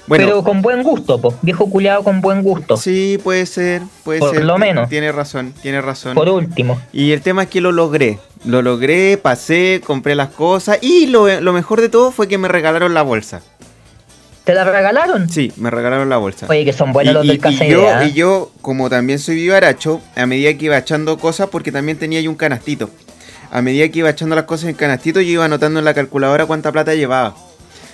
Bueno, 0.06 0.26
Pero 0.26 0.44
con 0.44 0.62
buen 0.62 0.84
gusto, 0.84 1.20
po. 1.22 1.34
Viejo 1.42 1.70
culiao 1.70 2.04
con 2.04 2.20
buen 2.20 2.44
gusto. 2.44 2.76
sí, 2.76 3.18
puede 3.24 3.46
ser, 3.46 3.84
puede 4.04 4.20
Por 4.20 4.36
ser. 4.36 4.44
lo 4.44 4.58
menos. 4.58 4.90
Tiene 4.90 5.14
razón, 5.14 5.54
tiene 5.62 5.80
razón. 5.80 6.14
Por 6.14 6.28
último. 6.28 6.78
Y 6.92 7.14
el 7.14 7.22
tema 7.22 7.44
es 7.44 7.50
que 7.50 7.62
lo 7.62 7.72
logré. 7.72 8.20
Lo 8.44 8.62
logré, 8.62 9.18
pasé, 9.18 9.82
compré 9.86 10.16
las 10.16 10.28
cosas 10.30 10.78
y 10.82 11.06
lo, 11.08 11.40
lo 11.40 11.54
mejor 11.54 11.80
de 11.80 11.88
todo 11.88 12.12
fue 12.12 12.28
que 12.28 12.38
me 12.38 12.50
regalaron 12.50 12.94
la 12.94 13.02
bolsa. 13.02 13.42
¿Te 14.44 14.54
la 14.54 14.66
regalaron? 14.66 15.30
Sí, 15.30 15.54
me 15.56 15.70
regalaron 15.70 16.10
la 16.10 16.18
bolsa. 16.18 16.48
Oye, 16.50 16.66
que 16.66 16.74
son 16.74 16.92
buenos 16.92 17.12
y, 17.12 17.14
los 17.14 17.28
del 17.28 17.40
Casa 17.40 17.66
y 17.66 17.70
yo, 17.72 17.82
Idea. 17.82 18.04
¿eh? 18.04 18.08
y 18.10 18.14
yo, 18.14 18.52
como 18.62 18.90
también 18.90 19.20
soy 19.20 19.36
vivaracho, 19.36 20.02
a 20.16 20.26
medida 20.26 20.54
que 20.56 20.66
iba 20.66 20.78
echando 20.78 21.18
cosas, 21.18 21.48
porque 21.50 21.72
también 21.72 21.98
tenía 21.98 22.20
yo 22.20 22.30
un 22.30 22.36
canastito. 22.36 22.90
A 23.52 23.62
medida 23.62 23.88
que 23.90 24.00
iba 24.00 24.10
echando 24.10 24.36
las 24.36 24.46
cosas 24.46 24.70
en 24.70 24.76
canastito, 24.76 25.22
yo 25.22 25.30
iba 25.30 25.46
anotando 25.46 25.80
en 25.80 25.86
la 25.86 25.94
calculadora 25.94 26.46
cuánta 26.46 26.72
plata 26.74 26.94
llevaba. 26.94 27.36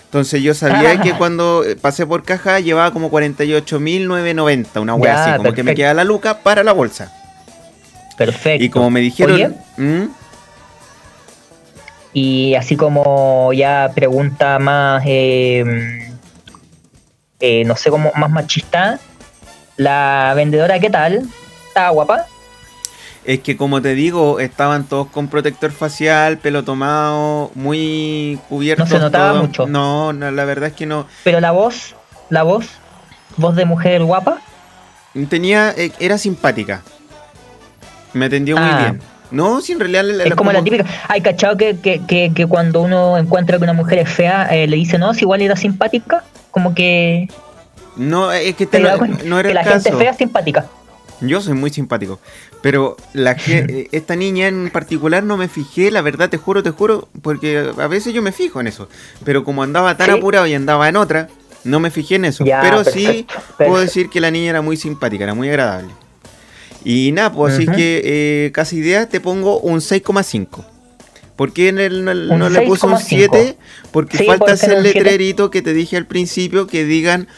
Entonces 0.05 0.41
yo 0.41 0.55
sabía 0.55 0.99
que 1.01 1.13
cuando 1.19 1.63
eh, 1.63 1.75
pasé 1.75 2.07
por 2.07 2.23
caja 2.23 2.59
llevaba 2.59 2.91
como 2.91 3.11
48.990, 3.11 4.81
una 4.81 4.95
wea 4.95 5.13
Ya, 5.13 5.23
así, 5.25 5.37
como 5.37 5.43
que 5.43 5.61
me 5.61 5.71
perfecto. 5.71 5.75
queda 5.75 5.93
la 5.93 6.03
luca 6.03 6.39
para 6.39 6.63
la 6.63 6.73
bolsa. 6.73 7.13
Perfecto. 8.17 8.63
Y 8.63 8.69
como 8.69 8.89
me 8.89 9.01
dijeron... 9.01 9.55
¿Mm? 9.77 10.03
y 12.11 12.55
así 12.55 12.75
como 12.75 13.53
ya 13.53 13.91
pregunta 13.93 14.57
más, 14.57 15.03
eh, 15.05 16.08
eh, 17.39 17.63
no 17.65 17.75
sé 17.75 17.89
cómo, 17.89 18.11
más 18.15 18.29
machista, 18.29 18.99
la 19.77 20.33
vendedora, 20.35 20.79
¿qué 20.79 20.89
tal? 20.89 21.27
¿Está 21.67 21.89
guapa? 21.89 22.25
Es 23.25 23.41
que 23.41 23.57
como 23.57 23.81
te 23.81 23.93
digo, 23.95 24.39
estaban 24.39 24.85
todos 24.85 25.07
con 25.07 25.27
protector 25.27 25.71
facial, 25.71 26.37
pelo 26.37 26.63
tomado, 26.63 27.51
muy 27.53 28.39
cubiertos. 28.49 28.89
No 28.89 28.95
se 28.95 29.01
notaba 29.01 29.31
todos. 29.33 29.41
mucho. 29.47 29.67
No, 29.67 30.13
no, 30.13 30.31
la 30.31 30.45
verdad 30.45 30.69
es 30.69 30.75
que 30.75 30.85
no. 30.85 31.05
Pero 31.23 31.39
la 31.39 31.51
voz, 31.51 31.95
la 32.29 32.43
voz, 32.43 32.65
voz 33.37 33.55
de 33.55 33.65
mujer 33.65 34.03
guapa. 34.03 34.39
Tenía, 35.29 35.71
eh, 35.77 35.91
era 35.99 36.17
simpática. 36.17 36.81
Me 38.13 38.25
atendió 38.25 38.57
muy 38.57 38.69
Ah. 38.69 38.79
bien. 38.79 39.01
No, 39.31 39.61
si 39.61 39.73
en 39.73 39.79
realidad 39.79 40.09
Es 40.25 40.33
como 40.33 40.51
la 40.51 40.63
típica. 40.63 40.85
Hay 41.07 41.21
cachado 41.21 41.55
que, 41.55 41.77
que, 41.77 42.03
que, 42.07 42.31
que 42.33 42.47
cuando 42.47 42.81
uno 42.81 43.15
encuentra 43.17 43.57
que 43.57 43.63
una 43.63 43.73
mujer 43.73 43.99
es 43.99 44.09
fea, 44.09 44.47
eh, 44.51 44.65
le 44.65 44.75
dice, 44.75 44.97
no, 44.97 45.13
si 45.13 45.21
igual 45.21 45.41
era 45.41 45.55
simpática. 45.55 46.23
Como 46.51 46.73
que 46.75 47.27
No, 47.95 48.31
es 48.31 48.55
que 48.55 48.65
te 48.65 48.77
este 48.77 49.25
no, 49.25 49.39
era 49.39 49.43
que 49.43 49.49
el 49.49 49.55
la 49.55 49.63
gente 49.63 49.89
caso. 49.89 49.97
fea 49.99 50.11
es 50.11 50.17
simpática. 50.17 50.65
Yo 51.21 51.41
soy 51.41 51.53
muy 51.53 51.69
simpático. 51.69 52.19
Pero 52.61 52.95
la 53.13 53.31
esta 53.91 54.15
niña 54.15 54.47
en 54.47 54.69
particular 54.71 55.23
no 55.23 55.37
me 55.37 55.47
fijé, 55.47 55.91
la 55.91 56.01
verdad, 56.01 56.29
te 56.29 56.37
juro, 56.37 56.63
te 56.63 56.71
juro, 56.71 57.09
porque 57.21 57.71
a 57.77 57.87
veces 57.87 58.13
yo 58.13 58.21
me 58.21 58.31
fijo 58.31 58.59
en 58.61 58.67
eso. 58.67 58.87
Pero 59.25 59.43
como 59.43 59.63
andaba 59.63 59.97
tan 59.97 60.07
¿Sí? 60.07 60.13
apurado 60.17 60.47
y 60.47 60.53
andaba 60.53 60.87
en 60.89 60.95
otra, 60.95 61.27
no 61.63 61.79
me 61.79 61.91
fijé 61.91 62.15
en 62.15 62.25
eso. 62.25 62.45
Ya, 62.45 62.61
Pero 62.61 62.83
sí 62.85 63.05
perfecto, 63.05 63.33
puedo 63.35 63.47
perfecto. 63.57 63.79
decir 63.79 64.09
que 64.09 64.21
la 64.21 64.31
niña 64.31 64.49
era 64.51 64.61
muy 64.61 64.77
simpática, 64.77 65.25
era 65.25 65.33
muy 65.33 65.49
agradable. 65.49 65.89
Y 66.85 67.11
nada, 67.11 67.33
pues 67.33 67.55
así 67.55 67.65
que 67.67 68.01
eh, 68.05 68.51
casi 68.53 68.77
idea 68.77 69.09
te 69.09 69.19
pongo 69.19 69.59
un 69.59 69.79
6,5. 69.79 70.63
¿Por 71.39 71.53
qué 71.53 71.69
en 71.69 71.79
el- 71.79 72.03
no, 72.03 72.11
Un 72.33 72.39
no 72.39 72.49
le 72.49 72.63
puse 72.63 72.85
un 72.85 72.91
6,5? 72.97 73.05
7? 73.07 73.57
Porque 73.91 74.17
Sí, 74.17 74.25
falta 74.25 74.39
¿por 74.39 74.47
qué 74.47 74.51
no 74.51 74.73
ese 74.73 74.75
un 74.75 74.83
7? 74.83 74.99
letrerito 74.99 75.49
que 75.49 75.61
te 75.61 75.71
dije 75.73 75.95
al 75.95 76.05
principio 76.05 76.67
que 76.67 76.83
digan, 76.83 77.29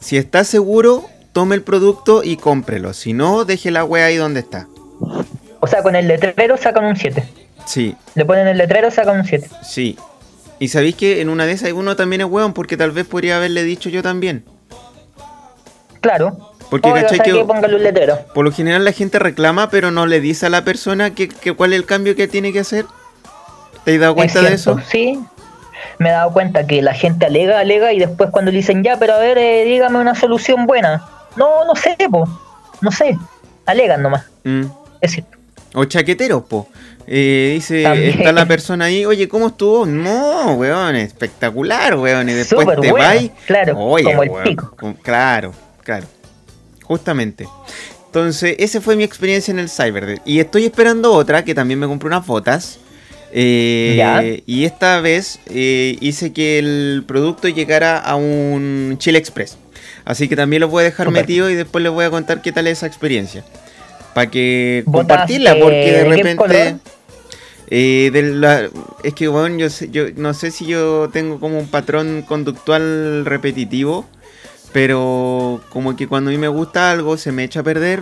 si 0.00 0.16
está 0.16 0.42
seguro, 0.42 1.04
tome 1.32 1.54
el 1.54 1.62
producto 1.62 2.24
y 2.24 2.36
cómprelo. 2.38 2.92
Si 2.92 3.12
no, 3.12 3.44
deje 3.44 3.70
la 3.70 3.84
wea 3.84 4.06
ahí 4.06 4.16
donde 4.16 4.40
está. 4.40 4.66
O 5.60 5.68
sea, 5.68 5.80
con 5.84 5.94
el 5.94 6.08
letrero 6.08 6.56
sacan 6.56 6.84
un 6.86 6.96
7. 6.96 7.22
Sí, 7.66 7.94
Le 8.16 8.24
ponen 8.24 8.48
el 8.48 8.58
letrero, 8.58 8.90
sacan 8.90 9.20
un 9.20 9.24
7. 9.24 9.48
sí. 9.62 9.96
Y 10.58 10.66
sabéis 10.66 10.96
que 10.96 11.20
en 11.20 11.28
una 11.28 11.46
de 11.46 11.52
esas 11.52 11.70
uno 11.70 11.94
también 11.94 12.22
es 12.22 12.26
weón, 12.26 12.52
porque 12.52 12.76
tal 12.76 12.90
vez 12.90 13.06
podría 13.06 13.36
haberle 13.36 13.62
dicho 13.62 13.90
yo 13.90 14.02
también. 14.02 14.44
Claro. 16.00 16.36
Porque, 16.68 16.88
Oiga, 16.88 17.02
¿cachai 17.02 17.18
¿sabe 17.18 17.32
que- 17.32 17.74
un 17.76 17.82
letrero. 17.82 18.18
Por 18.34 18.44
lo 18.44 18.50
general 18.52 18.84
la 18.84 18.92
gente 18.92 19.20
reclama, 19.20 19.70
pero 19.70 19.92
no 19.92 20.06
le 20.06 20.20
dice 20.20 20.46
a 20.46 20.50
la 20.50 20.64
persona 20.64 21.14
que, 21.14 21.28
que 21.28 21.52
cuál 21.52 21.72
es 21.72 21.78
el 21.78 21.86
cambio 21.86 22.16
que 22.16 22.26
tiene 22.26 22.52
que 22.52 22.58
hacer. 22.60 22.86
¿Te 23.84 23.94
has 23.94 24.00
dado 24.00 24.14
cuenta 24.14 24.40
Es 24.40 24.48
de 24.48 24.54
eso? 24.54 24.78
Sí. 24.90 25.20
Me 25.98 26.08
he 26.08 26.12
dado 26.12 26.32
cuenta 26.32 26.66
que 26.66 26.82
la 26.82 26.94
gente 26.94 27.26
alega, 27.26 27.58
alega 27.58 27.92
y 27.92 27.98
después 27.98 28.30
cuando 28.30 28.50
le 28.50 28.58
dicen 28.58 28.82
ya, 28.82 28.98
pero 28.98 29.14
a 29.14 29.18
ver, 29.18 29.38
eh, 29.38 29.64
dígame 29.64 29.98
una 29.98 30.14
solución 30.14 30.66
buena. 30.66 31.06
No, 31.36 31.64
no 31.64 31.74
sé, 31.74 31.96
po. 32.10 32.28
No 32.80 32.90
sé. 32.90 33.18
Alegan 33.66 34.02
nomás. 34.02 34.24
Mm. 34.44 34.64
Es 35.00 35.12
cierto. 35.12 35.38
O 35.74 35.84
chaqueteros, 35.84 36.42
po. 36.44 36.68
Eh, 37.06 37.52
dice, 37.54 37.82
También. 37.82 38.18
está 38.18 38.32
la 38.32 38.46
persona 38.46 38.86
ahí, 38.86 39.04
oye, 39.04 39.28
¿cómo 39.28 39.48
estuvo? 39.48 39.84
No, 39.86 40.54
weón, 40.54 40.96
espectacular, 40.96 41.96
weón. 41.96 42.28
Y 42.28 42.32
después 42.34 42.62
Súper 42.62 42.80
te 42.80 42.90
bueno, 42.90 43.30
claro, 43.46 43.78
Oye, 43.78 44.04
como 44.04 44.22
el 44.22 44.30
weón, 44.30 44.44
pico. 44.44 44.76
Claro, 45.02 45.52
claro. 45.82 46.06
Justamente. 46.84 47.48
Entonces, 48.06 48.56
esa 48.58 48.80
fue 48.80 48.96
mi 48.96 49.04
experiencia 49.04 49.52
en 49.52 49.58
el 49.60 49.68
Cyber. 49.68 50.20
Y 50.24 50.40
estoy 50.40 50.64
esperando 50.64 51.12
otra, 51.12 51.44
que 51.44 51.54
también 51.54 51.78
me 51.78 51.86
compré 51.86 52.08
unas 52.08 52.26
botas. 52.26 52.78
Eh. 53.32 54.42
Y 54.46 54.64
esta 54.64 55.00
vez 55.00 55.38
eh, 55.46 55.96
hice 56.00 56.32
que 56.32 56.58
el 56.58 57.04
producto 57.06 57.48
llegara 57.48 57.98
a 57.98 58.16
un 58.16 58.96
Chile 58.98 59.18
Express. 59.18 59.56
Así 60.04 60.28
que 60.28 60.36
también 60.36 60.60
los 60.60 60.70
voy 60.70 60.80
a 60.82 60.84
dejar 60.84 61.06
Súper. 61.06 61.22
metido 61.22 61.50
y 61.50 61.54
después 61.54 61.82
les 61.82 61.92
voy 61.92 62.04
a 62.04 62.10
contar 62.10 62.42
qué 62.42 62.52
tal 62.52 62.66
es 62.66 62.78
esa 62.78 62.86
experiencia. 62.86 63.44
Para 64.14 64.30
que 64.30 64.82
compartirla, 64.90 65.56
porque 65.60 65.76
de 65.92 65.92
¿de 65.92 66.16
qué 66.16 66.22
repente... 66.22 66.76
eh, 67.70 68.10
de 68.12 68.22
la- 68.34 68.68
es 69.04 69.14
que, 69.14 69.28
bueno, 69.28 69.56
yo, 69.56 69.70
sé- 69.70 69.88
yo 69.90 70.06
no 70.16 70.34
sé 70.34 70.50
si 70.50 70.66
yo 70.66 71.08
tengo 71.12 71.38
como 71.38 71.58
un 71.60 71.68
patrón 71.68 72.24
conductual 72.26 73.24
repetitivo, 73.24 74.06
pero 74.72 75.60
como 75.70 75.94
que 75.96 76.08
cuando 76.08 76.30
a 76.30 76.32
mí 76.32 76.38
me 76.38 76.48
gusta 76.48 76.90
algo 76.90 77.16
se 77.16 77.30
me 77.30 77.44
echa 77.44 77.60
a 77.60 77.62
perder, 77.62 78.00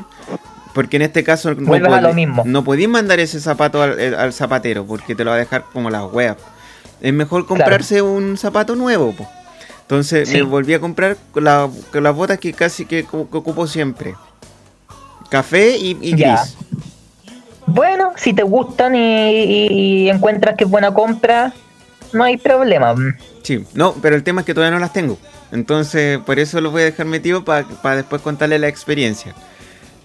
porque 0.79 0.95
en 0.95 1.03
este 1.03 1.25
caso 1.25 1.55
no, 1.57 1.75
a 1.75 2.01
lo 2.01 2.15
mismo. 2.15 2.45
no 2.47 2.63
podéis 2.63 2.89
mandar 2.89 3.19
ese 3.19 3.41
zapato 3.41 3.83
al, 3.83 3.99
eh, 3.99 4.15
al 4.17 4.33
zapatero, 4.33 4.87
porque 4.87 5.17
te 5.17 5.25
lo 5.25 5.31
va 5.31 5.37
a 5.37 5.41
dejar 5.41 5.65
como 5.73 5.91
las 5.91 6.05
weas. 6.13 6.37
Es 7.01 7.13
mejor 7.13 7.47
comprarse 7.47 8.01
un 8.01 8.37
zapato 8.39 8.77
nuevo, 8.77 9.11
po. 9.13 9.27
Entonces 9.81 10.29
Sí. 10.29 10.37
me 10.37 10.43
volví 10.43 10.75
a 10.75 10.79
comprar 10.79 11.17
con, 11.33 11.43
la- 11.43 11.69
las 11.95 12.15
botas 12.15 12.39
que 12.39 12.53
casi 12.53 12.87
que, 12.87 13.03
que 13.05 13.17
ocupo 13.17 13.67
siempre. 13.67 14.15
Café 15.31 15.77
y, 15.77 15.99
y 16.01 16.15
Ya. 16.17 16.37
gris. 16.37 16.57
Bueno, 17.67 18.13
si 18.15 18.33
te 18.33 18.45
gustan 18.45 18.95
y, 18.95 19.31
y- 19.31 19.67
y 20.05 20.11
encuentras 20.11 20.55
que 20.57 20.63
es 20.63 20.71
buena 20.71 20.95
compra, 20.95 21.53
no 22.13 22.23
hay 22.23 22.37
problema. 22.37 22.95
Sí, 23.43 23.65
no, 23.75 23.95
pero 24.01 24.15
el 24.15 24.23
tema 24.23 24.43
es 24.43 24.47
que 24.47 24.55
todavía 24.55 24.77
no 24.77 24.81
las 24.81 24.93
tengo. 24.93 25.19
Entonces, 25.51 26.19
por 26.21 26.39
eso 26.39 26.61
los 26.61 26.71
voy 26.71 26.83
a 26.83 26.85
dejar 26.85 27.07
metidos 27.07 27.43
para 27.43 27.97
después 27.97 28.23
contarle 28.23 28.61
la 28.61 28.69
experiencia. 28.69 29.35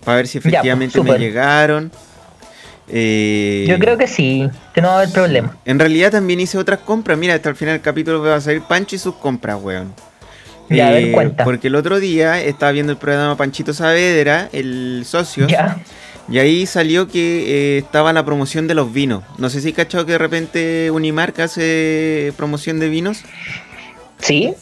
Para 0.04 0.18
ver 0.18 0.28
si 0.28 0.40
pues, 0.40 0.48
efectivamente 0.54 1.02
me 1.02 1.18
llegaron. 1.18 1.92
Eh, 2.90 3.66
Yo 3.68 3.80
creo 3.80 3.98
que 3.98 4.08
sí, 4.08 4.50
que 4.74 4.82
no 4.82 4.90
va 4.90 4.96
a 4.96 4.98
haber 5.02 5.14
problema. 5.14 5.58
En 5.66 5.80
realidad 5.80 6.12
también 6.12 6.40
hice 6.40 6.58
otras 6.58 6.80
compras. 6.80 7.18
Mira, 7.18 7.34
hasta 7.36 7.50
el 7.50 7.56
final 7.56 7.76
del 7.76 7.82
capítulo 7.82 8.22
va 8.22 8.36
a 8.36 8.42
salir 8.42 8.62
Pancho 8.62 8.96
y 8.96 9.00
sus 9.00 9.16
compras, 9.16 9.58
weón. 9.62 9.94
Ya, 10.70 10.88
a 10.88 10.92
ver, 10.92 11.04
Eh, 11.06 11.12
cuenta. 11.12 11.44
Porque 11.44 11.68
el 11.68 11.76
otro 11.76 12.00
día 12.00 12.42
estaba 12.42 12.72
viendo 12.72 12.92
el 12.92 12.98
programa 12.98 13.38
Panchito 13.38 13.74
Saavedra, 13.74 14.50
el 14.54 15.04
socio, 15.06 15.48
Ya. 15.48 15.78
y 16.30 16.40
ahí 16.40 16.66
salió 16.66 17.08
que 17.08 17.76
eh, 17.76 17.78
estaba 17.80 18.12
la 18.14 18.26
promoción 18.26 18.68
de 18.68 18.74
los 18.76 18.92
vinos. 18.92 19.24
No 19.38 19.50
sé 19.50 19.62
si 19.62 19.72
cachado 19.74 20.06
que 20.06 20.14
de 20.14 20.18
repente 20.18 20.92
Unimarca 20.92 21.46
hace 21.46 22.34
promoción 22.38 22.80
de 22.80 22.90
vinos. 22.90 23.24
Sí. 24.20 24.54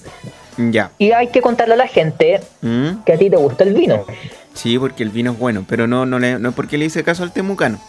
Ya. 0.57 0.91
Y 0.98 1.12
hay 1.12 1.27
que 1.27 1.41
contarle 1.41 1.75
a 1.75 1.77
la 1.77 1.88
gente 1.88 2.41
¿Mm? 2.62 3.03
que 3.05 3.13
a 3.13 3.17
ti 3.17 3.29
te 3.29 3.38
gusta 3.38 3.63
el 3.63 3.74
vino. 3.74 4.05
Sí, 4.53 4.77
porque 4.77 5.03
el 5.03 5.10
vino 5.10 5.31
es 5.31 5.39
bueno, 5.39 5.65
pero 5.67 5.88
no, 5.88 6.05
no, 6.05 6.20
le- 6.20 6.39
no 6.39 6.50
es 6.50 6.55
porque 6.55 6.77
le 6.77 6.86
hice 6.86 7.03
caso 7.03 7.24
al 7.24 7.31
temucano. 7.31 7.79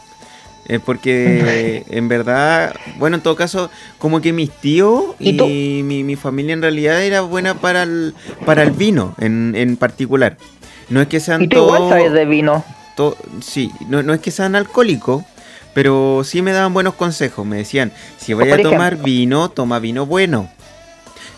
Es 0.67 0.81
porque 0.81 1.85
en 1.91 2.09
verdad, 2.09 2.75
bueno, 2.99 3.17
en 3.17 3.23
todo 3.23 3.35
caso, 3.37 3.71
como 3.99 4.21
que 4.21 4.33
mis 4.33 4.51
tíos 4.51 5.17
y, 5.19 5.83
mi, 5.85 6.05
mi 6.05 6.17
familia 6.17 6.53
en 6.53 6.63
realidad 6.63 7.03
era 7.03 7.21
buena 7.23 7.55
para 7.55 7.83
el, 7.83 8.15
para 8.47 8.63
el 8.63 8.71
vino 8.71 9.15
en, 9.19 9.55
en 9.57 9.77
particular. 9.77 10.37
No 10.89 11.01
es 11.01 11.09
que 11.09 11.21
sean 11.21 11.43
Y 11.43 11.49
tú 11.49 11.57
igual 11.65 11.89
sabes 11.89 12.13
de 12.13 12.25
vino. 12.27 12.65
to- 12.97 13.17
sí, 13.41 13.73
no, 13.89 14.03
no 14.03 14.15
es 14.15 14.21
que 14.21 14.31
sean 14.31 14.55
alcohólicos, 14.55 15.25
pero 15.75 16.23
sí 16.25 16.43
me 16.43 16.53
daban 16.53 16.73
buenos 16.75 16.95
consejos. 16.95 17.45
Me 17.47 17.57
decían, 17.57 17.93
si 18.19 18.35
vayas 18.35 18.55
a 18.55 18.63
tomar 18.63 18.97
vino, 18.99 19.49
toma 19.51 19.79
vino 19.81 20.07
bueno. 20.07 20.49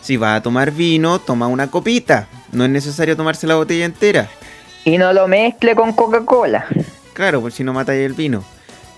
Si 0.02 0.16
vas 0.18 0.36
a 0.38 0.42
tomar 0.42 0.70
vino, 0.72 1.18
toma 1.18 1.46
una 1.46 1.70
copita. 1.70 2.26
No 2.52 2.64
es 2.64 2.70
necesario 2.70 3.16
tomarse 3.16 3.46
la 3.46 3.54
botella 3.54 3.86
entera. 3.86 4.28
Y 4.84 4.98
no 4.98 5.12
lo 5.12 5.26
mezcle 5.28 5.74
con 5.74 5.92
Coca-Cola. 5.92 6.66
Claro, 7.14 7.40
por 7.40 7.52
si 7.52 7.64
no 7.64 7.72
matáis 7.72 8.04
el 8.04 8.12
vino. 8.12 8.44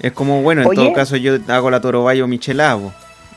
Es 0.00 0.12
como, 0.12 0.42
bueno, 0.42 0.62
en 0.62 0.68
Oye. 0.68 0.76
todo 0.82 0.92
caso 0.92 1.16
yo 1.16 1.36
hago 1.48 1.70
la 1.70 1.80
Toro 1.80 2.02
Bayo 2.04 2.26
Michelabo. 2.26 2.92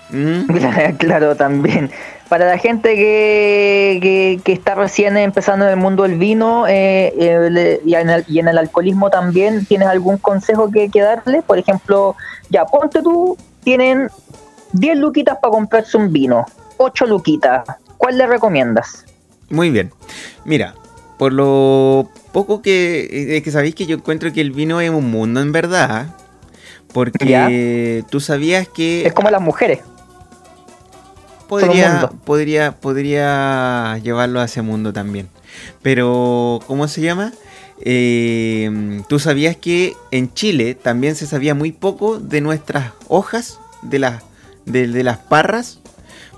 ¿Mm? 0.10 0.46
claro, 0.98 1.36
también. 1.36 1.92
Para 2.28 2.46
la 2.46 2.58
gente 2.58 2.96
que, 2.96 4.00
que, 4.02 4.40
que 4.44 4.52
está 4.54 4.76
recién 4.76 5.18
empezando 5.18 5.66
en 5.66 5.72
el 5.72 5.78
mundo 5.78 6.04
del 6.04 6.18
vino 6.18 6.68
eh, 6.68 7.14
eh, 7.18 7.50
le- 7.50 7.82
y, 7.86 7.96
en 7.96 8.10
el, 8.10 8.26
y 8.28 8.40
en 8.40 8.48
el 8.48 8.58
alcoholismo 8.58 9.10
también, 9.10 9.66
¿tienes 9.66 9.88
algún 9.88 10.18
consejo 10.18 10.70
que, 10.72 10.90
que 10.90 11.02
darle? 11.02 11.42
Por 11.42 11.58
ejemplo, 11.58 12.16
ya, 12.50 12.66
ponte 12.66 13.02
tú, 13.02 13.38
tienen 13.64 14.10
10 14.74 14.98
luquitas 14.98 15.38
para 15.42 15.52
comprarse 15.52 15.98
un 15.98 16.12
vino, 16.12 16.46
8 16.78 17.06
luquitas. 17.08 17.64
¿Cuál 17.98 18.18
le 18.18 18.28
recomiendas? 18.28 19.06
Muy 19.50 19.72
bien. 19.72 19.92
Mira, 20.46 20.76
por 21.20 21.34
lo 21.34 22.10
poco 22.32 22.62
que, 22.62 23.36
eh, 23.36 23.42
que 23.44 23.52
sabéis 23.52 23.76
que 23.76 23.86
yo 23.86 23.98
encuentro 23.98 24.32
que 24.32 24.40
el 24.40 24.52
vino 24.52 24.80
es 24.80 24.90
un 24.90 25.12
mundo 25.12 25.42
en 25.42 25.52
verdad. 25.52 26.16
Porque 26.94 28.04
tú 28.10 28.22
sabías 28.22 28.70
que 28.70 29.06
Es 29.06 29.14
como 29.14 29.30
las 29.30 29.42
mujeres. 29.42 29.80
podría, 31.50 32.10
podría, 32.24 32.72
podría 32.72 34.00
llevarlo 34.02 34.40
a 34.40 34.46
ese 34.46 34.62
mundo 34.62 34.94
también. 34.94 35.28
Pero, 35.82 36.62
¿cómo 36.68 36.88
se 36.88 37.02
llama? 37.02 37.34
Eh, 37.82 39.02
tú 39.10 39.20
sabías 39.20 39.58
que 39.58 39.96
en 40.12 40.34
Chile 40.34 40.74
también 40.74 41.16
se 41.16 41.28
sabía 41.28 41.54
muy 41.54 41.74
poco 41.74 42.18
de 42.18 42.40
nuestras 42.40 42.94
hojas, 43.10 43.60
de 43.82 44.00
las, 44.00 44.24
de, 44.66 44.88
de 44.88 45.04
las 45.04 45.18
parras, 45.18 45.79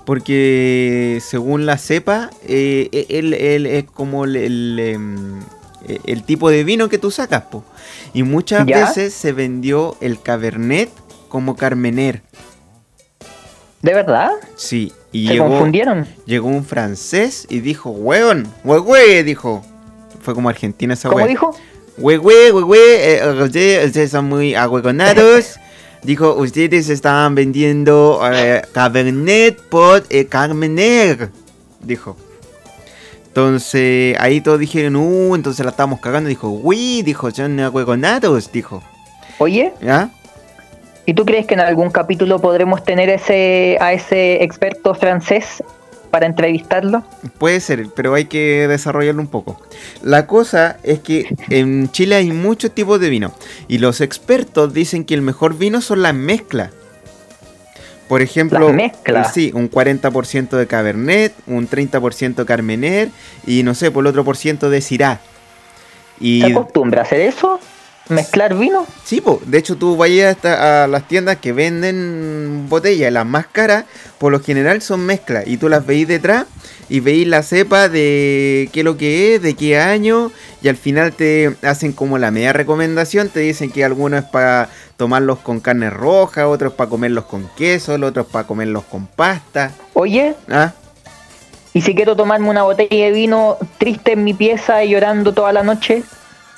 porque 0.04 1.20
según 1.24 1.66
la 1.66 1.78
cepa, 1.78 2.30
eh, 2.46 3.06
él, 3.08 3.34
él 3.34 3.66
es 3.66 3.84
como 3.84 4.24
el, 4.24 4.36
el, 4.36 4.78
em, 4.78 5.40
eh, 5.86 5.98
el 6.06 6.22
tipo 6.24 6.50
de 6.50 6.64
vino 6.64 6.88
que 6.88 6.98
tú 6.98 7.10
sacas, 7.10 7.42
po. 7.44 7.64
Y 8.12 8.22
muchas 8.22 8.66
¿Ya? 8.66 8.80
veces 8.80 9.14
se 9.14 9.32
vendió 9.32 9.96
el 10.00 10.20
Cabernet 10.20 10.90
como 11.28 11.56
Carmener. 11.56 12.22
¿De 13.80 13.94
verdad? 13.94 14.30
Sí, 14.56 14.92
y 15.10 15.26
¿Se 15.26 15.32
llegó, 15.34 15.48
confundieron? 15.48 16.06
llegó 16.24 16.48
un 16.48 16.64
francés 16.64 17.46
y 17.48 17.60
dijo, 17.60 17.90
weón, 17.90 18.46
huehue, 18.64 19.24
dijo. 19.24 19.64
Fue 20.20 20.34
como 20.34 20.48
Argentina 20.48 20.94
esa 20.94 21.08
¿Cómo 21.08 21.18
wea. 21.18 21.26
dijo? 21.26 21.56
Huehue, 21.98 22.52
huehue, 22.52 23.16
eh, 23.16 23.42
ustedes, 23.42 23.86
ustedes 23.88 24.10
son 24.10 24.26
muy 24.26 24.54
ahueconados. 24.54 25.56
dijo, 26.02 26.34
ustedes 26.34 26.88
estaban 26.88 27.34
vendiendo 27.34 28.20
eh, 28.32 28.62
Cabernet 28.72 29.60
por 29.68 30.02
eh, 30.10 30.26
Carmener. 30.26 31.30
Dijo. 31.80 32.16
Entonces, 33.26 34.16
ahí 34.20 34.40
todos 34.40 34.58
dijeron, 34.58 34.96
uh, 34.96 35.34
entonces 35.34 35.64
la 35.64 35.70
estamos 35.70 36.00
cagando. 36.00 36.28
Dijo, 36.28 36.48
uy, 36.48 37.02
dijo, 37.02 37.30
son 37.30 37.58
ahueconados, 37.60 38.52
dijo. 38.52 38.82
Oye, 39.38 39.72
¿Ya? 39.80 40.10
¿y 41.06 41.14
tú 41.14 41.24
crees 41.24 41.46
que 41.46 41.54
en 41.54 41.60
algún 41.60 41.90
capítulo 41.90 42.38
podremos 42.40 42.84
tener 42.84 43.08
ese 43.08 43.78
a 43.80 43.92
ese 43.92 44.42
experto 44.44 44.94
francés 44.94 45.62
para 46.12 46.26
entrevistarlo? 46.26 47.02
Puede 47.38 47.58
ser, 47.58 47.88
pero 47.96 48.12
hay 48.12 48.26
que 48.26 48.68
desarrollarlo 48.68 49.22
un 49.22 49.28
poco. 49.28 49.60
La 50.02 50.26
cosa 50.26 50.76
es 50.82 51.00
que 51.00 51.34
en 51.48 51.90
Chile 51.90 52.16
hay 52.16 52.30
muchos 52.30 52.70
tipos 52.70 53.00
de 53.00 53.08
vino 53.08 53.32
y 53.66 53.78
los 53.78 54.02
expertos 54.02 54.74
dicen 54.74 55.06
que 55.06 55.14
el 55.14 55.22
mejor 55.22 55.56
vino 55.56 55.80
son 55.80 56.02
las 56.02 56.14
mezclas. 56.14 56.70
Por 58.08 58.20
ejemplo, 58.20 58.70
Las 59.06 59.32
sí, 59.32 59.52
un 59.54 59.70
40% 59.70 60.50
de 60.50 60.66
Cabernet, 60.66 61.32
un 61.46 61.66
30% 61.66 62.44
Carmener 62.44 63.08
y 63.46 63.62
no 63.62 63.74
sé, 63.74 63.90
por 63.90 64.04
el 64.04 64.08
otro 64.08 64.22
por 64.22 64.36
ciento 64.36 64.68
de 64.68 64.82
Syrah. 64.82 65.18
Y 66.20 66.42
¿Se 66.42 66.48
acostumbra 66.48 67.00
a 67.00 67.04
hacer 67.04 67.22
eso? 67.22 67.58
¿Mezclar 68.14 68.56
vino? 68.56 68.86
Sí, 69.04 69.20
po. 69.20 69.40
de 69.44 69.58
hecho 69.58 69.76
tú 69.76 69.96
vayas 69.96 70.36
hasta 70.36 70.84
a 70.84 70.86
las 70.86 71.08
tiendas 71.08 71.38
que 71.38 71.52
venden 71.52 72.66
botellas, 72.68 73.12
las 73.12 73.26
más 73.26 73.46
caras, 73.46 73.84
por 74.18 74.32
lo 74.32 74.40
general 74.40 74.82
son 74.82 75.04
mezclas, 75.04 75.46
y 75.46 75.56
tú 75.56 75.68
las 75.68 75.84
veis 75.84 76.06
detrás 76.08 76.46
y 76.88 77.00
veis 77.00 77.26
la 77.26 77.42
cepa 77.42 77.88
de 77.88 78.68
qué 78.72 78.80
es 78.80 78.84
lo 78.84 78.96
que 78.96 79.34
es, 79.34 79.42
de 79.42 79.54
qué 79.54 79.78
año, 79.78 80.30
y 80.62 80.68
al 80.68 80.76
final 80.76 81.12
te 81.12 81.56
hacen 81.62 81.92
como 81.92 82.18
la 82.18 82.30
media 82.30 82.52
recomendación, 82.52 83.28
te 83.28 83.40
dicen 83.40 83.70
que 83.70 83.84
algunos 83.84 84.24
es 84.24 84.30
para 84.30 84.68
tomarlos 84.96 85.38
con 85.38 85.60
carne 85.60 85.90
roja, 85.90 86.48
otros 86.48 86.74
para 86.74 86.90
comerlos 86.90 87.24
con 87.24 87.48
queso, 87.56 87.94
el 87.94 88.04
otro 88.04 88.22
es 88.22 88.28
para 88.28 88.46
comerlos 88.46 88.84
con 88.84 89.06
pasta. 89.06 89.72
Oye, 89.94 90.34
¿Ah? 90.50 90.72
¿y 91.72 91.80
si 91.80 91.94
quiero 91.94 92.14
tomarme 92.14 92.50
una 92.50 92.62
botella 92.62 93.06
de 93.06 93.12
vino 93.12 93.56
triste 93.78 94.12
en 94.12 94.24
mi 94.24 94.34
pieza 94.34 94.84
y 94.84 94.90
llorando 94.90 95.32
toda 95.32 95.52
la 95.52 95.62
noche? 95.62 96.02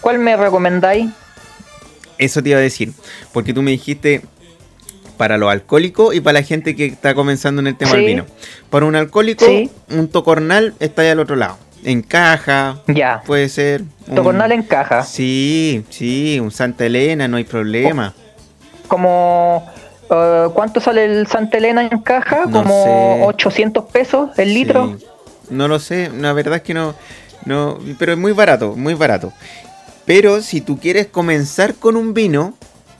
¿Cuál 0.01 0.19
me 0.19 0.37
recomendáis? 0.37 1.11
Eso 2.19 2.43
te 2.43 2.51
iba 2.51 2.59
a 2.59 2.63
decir, 2.63 2.93
porque 3.33 3.53
tú 3.53 3.63
me 3.63 3.71
dijiste 3.73 4.23
para 5.17 5.39
los 5.39 5.51
alcohólicos 5.51 6.15
y 6.15 6.21
para 6.21 6.41
la 6.41 6.43
gente 6.45 6.75
que 6.75 6.87
está 6.87 7.15
comenzando 7.15 7.61
en 7.61 7.69
el 7.69 7.77
tema 7.77 7.93
del 7.93 8.05
vino. 8.07 8.27
Para 8.71 8.87
un 8.87 8.97
alcohólico, 8.97 9.45
Sí. 9.47 9.71
un 9.91 10.09
tocornal 10.09 10.75
está 10.81 11.03
ahí 11.03 11.09
al 11.09 11.21
otro 11.21 11.37
lado. 11.37 11.57
En 11.85 12.03
caja, 12.03 12.79
Ya. 12.89 13.23
puede 13.27 13.49
ser. 13.49 13.83
un- 14.09 14.15
Tocornal 14.15 14.53
en 14.53 14.63
caja. 14.63 15.03
Sí, 15.05 15.85
sí, 15.91 16.39
un 16.41 16.51
Santa 16.51 16.87
Elena, 16.87 17.29
no 17.29 17.37
hay 17.37 17.45
problema. 17.45 18.15
Como... 18.89 19.65
eh, 20.11 20.49
¿Cuánto 20.55 20.81
sale 20.81 21.05
el 21.05 21.27
Santa 21.27 21.59
Elena 21.59 21.83
en 21.91 21.99
caja? 22.01 22.45
No 22.47 22.63
Como 22.63 22.85
sé. 22.85 23.23
800 23.27 23.85
pesos 23.91 24.31
el 24.39 24.53
litro. 24.55 24.97
No 25.51 25.69
lo 25.69 25.79
sé, 25.79 26.11
la 26.19 26.33
verdad 26.33 26.57
es 26.57 26.63
que 26.63 26.75
no, 26.75 26.95
no, 27.45 27.79
pero 27.99 28.13
es 28.13 28.19
muy 28.19 28.33
barato, 28.33 28.75
muy 28.77 28.95
barato. 28.95 29.33
Pero 30.07 30.43
si 30.43 30.61
tú 30.61 30.79
quieres 30.79 31.07
comenzar 31.07 31.75
con 31.75 31.97
un 31.97 32.13
vino, 32.15 32.55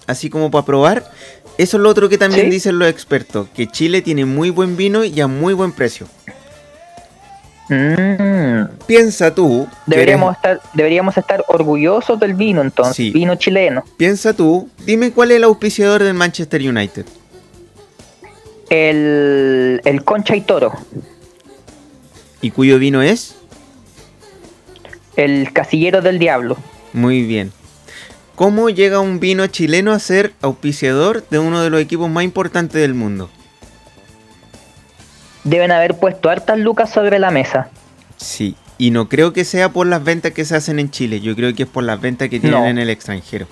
así 0.07 0.31
como 0.31 0.51
para 0.51 0.65
probar, 0.65 1.11
eso 1.59 1.77
es 1.77 1.83
lo 1.83 1.89
otro 1.91 2.09
que 2.09 2.19
también 2.19 2.47
Sí. 2.47 2.51
dicen 2.51 2.79
los 2.79 2.89
expertos, 2.89 3.49
que 3.55 3.67
Chile 3.67 4.01
tiene 4.03 4.25
muy 4.25 4.51
buen 4.51 4.77
vino 4.77 5.05
y 5.05 5.21
a 5.21 5.27
muy 5.27 5.53
buen 5.55 5.73
precio. 5.73 6.07
Mm. 7.69 8.65
Piensa 8.87 9.35
tú, 9.35 9.67
Deberíamos 9.87 10.37
estar, 10.37 10.61
deberíamos 10.75 11.17
estar 11.17 11.43
orgullosos 11.49 12.21
del 12.21 12.35
vino 12.35 12.61
entonces, 12.61 12.97
Sí. 12.97 13.11
vino 13.11 13.35
chileno. 13.37 13.85
piensa 13.97 14.35
tú, 14.35 14.69
dime 14.85 15.13
cuál 15.13 15.31
es 15.31 15.39
el 15.39 15.45
auspiciador 15.45 16.03
del 16.03 16.13
Manchester 16.15 16.61
United. 16.61 17.07
El, 18.71 19.81
el 19.85 20.05
Concha 20.05 20.37
y 20.37 20.41
Toro, 20.43 20.73
¿Y 22.43 22.51
cuyo 22.51 22.79
vino 22.79 23.01
es? 23.03 23.37
el 25.17 25.53
Casillero 25.53 26.03
del 26.03 26.19
Diablo. 26.19 26.57
Muy 26.95 27.23
bien. 27.23 27.53
¿Cómo 28.37 28.71
llega 28.71 29.01
un 29.01 29.21
vino 29.21 29.47
chileno 29.49 29.93
a 29.93 29.99
ser 29.99 30.33
auspiciador 30.41 31.25
de 31.29 31.39
uno 31.39 31.61
de 31.61 31.69
los 31.69 31.81
equipos 31.81 32.09
más 32.09 32.25
importantes 32.25 32.81
del 32.81 32.95
mundo? 32.95 33.29
Deben 35.45 35.71
haber 35.73 35.99
puesto 35.99 36.31
hartas 36.31 36.59
lucas 36.59 36.91
sobre 36.91 37.19
la 37.19 37.31
mesa. 37.31 37.69
Sí, 38.17 38.57
y 38.79 38.91
no 38.91 39.09
creo 39.09 39.33
que 39.33 39.45
sea 39.45 39.69
por 39.69 39.87
las 39.87 40.03
ventas 40.03 40.33
que 40.33 40.45
se 40.45 40.57
hacen 40.57 40.79
en 40.79 40.91
Chile, 40.91 41.21
yo 41.21 41.37
creo 41.37 41.55
que 41.55 41.65
es 41.65 41.69
por 41.69 41.85
las 41.85 42.01
ventas 42.01 42.29
que 42.29 42.41
tienen 42.41 42.61
No. 42.61 42.67
en 42.67 42.79
el 42.79 42.89
extranjero. 42.91 43.47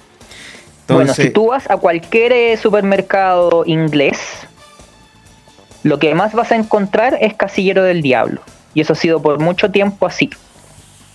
Bueno, 0.88 1.14
si 1.14 1.30
tú 1.30 1.48
vas 1.48 1.70
a 1.70 1.76
cualquier 1.76 2.32
eh, 2.32 2.56
supermercado 2.56 3.64
inglés, 3.66 4.18
lo 5.82 5.98
que 5.98 6.14
más 6.14 6.32
vas 6.32 6.52
a 6.52 6.56
encontrar 6.56 7.18
es 7.20 7.34
Casillero 7.34 7.82
del 7.82 8.02
Diablo. 8.02 8.40
Y 8.74 8.80
eso 8.80 8.92
ha 8.92 8.96
sido 8.96 9.20
por 9.20 9.38
mucho 9.40 9.70
tiempo 9.70 10.06
así. 10.06 10.30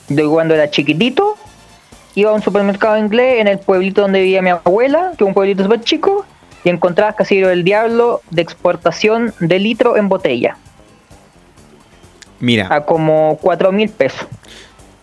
Yo 0.09 0.29
cuando 0.31 0.53
era 0.53 0.69
chiquitito, 0.69 1.37
iba 2.17 2.32
a 2.32 2.34
un 2.34 2.41
supermercado 2.41 2.97
inglés 2.97 3.39
en 3.39 3.47
el 3.47 3.60
pueblito 3.60 4.01
donde 4.01 4.21
vivía 4.21 4.41
mi 4.41 4.49
abuela, 4.49 5.12
que 5.15 5.23
es 5.23 5.27
un 5.27 5.36
pueblito 5.36 5.62
súper 5.62 5.82
chico, 5.82 6.25
y 6.63 6.69
encontrabas 6.69 7.13
Casillero 7.13 7.49
del 7.49 7.63
Diablo 7.63 8.21
de 8.32 8.41
exportación 8.41 9.36
de 9.39 9.60
litro 9.60 9.97
en 9.97 10.10
botella. 10.10 10.58
Mira, 12.39 12.73
a 12.73 12.86
como 12.86 13.38
4 13.39 13.71
mil 13.71 13.89
pesos. 13.89 14.27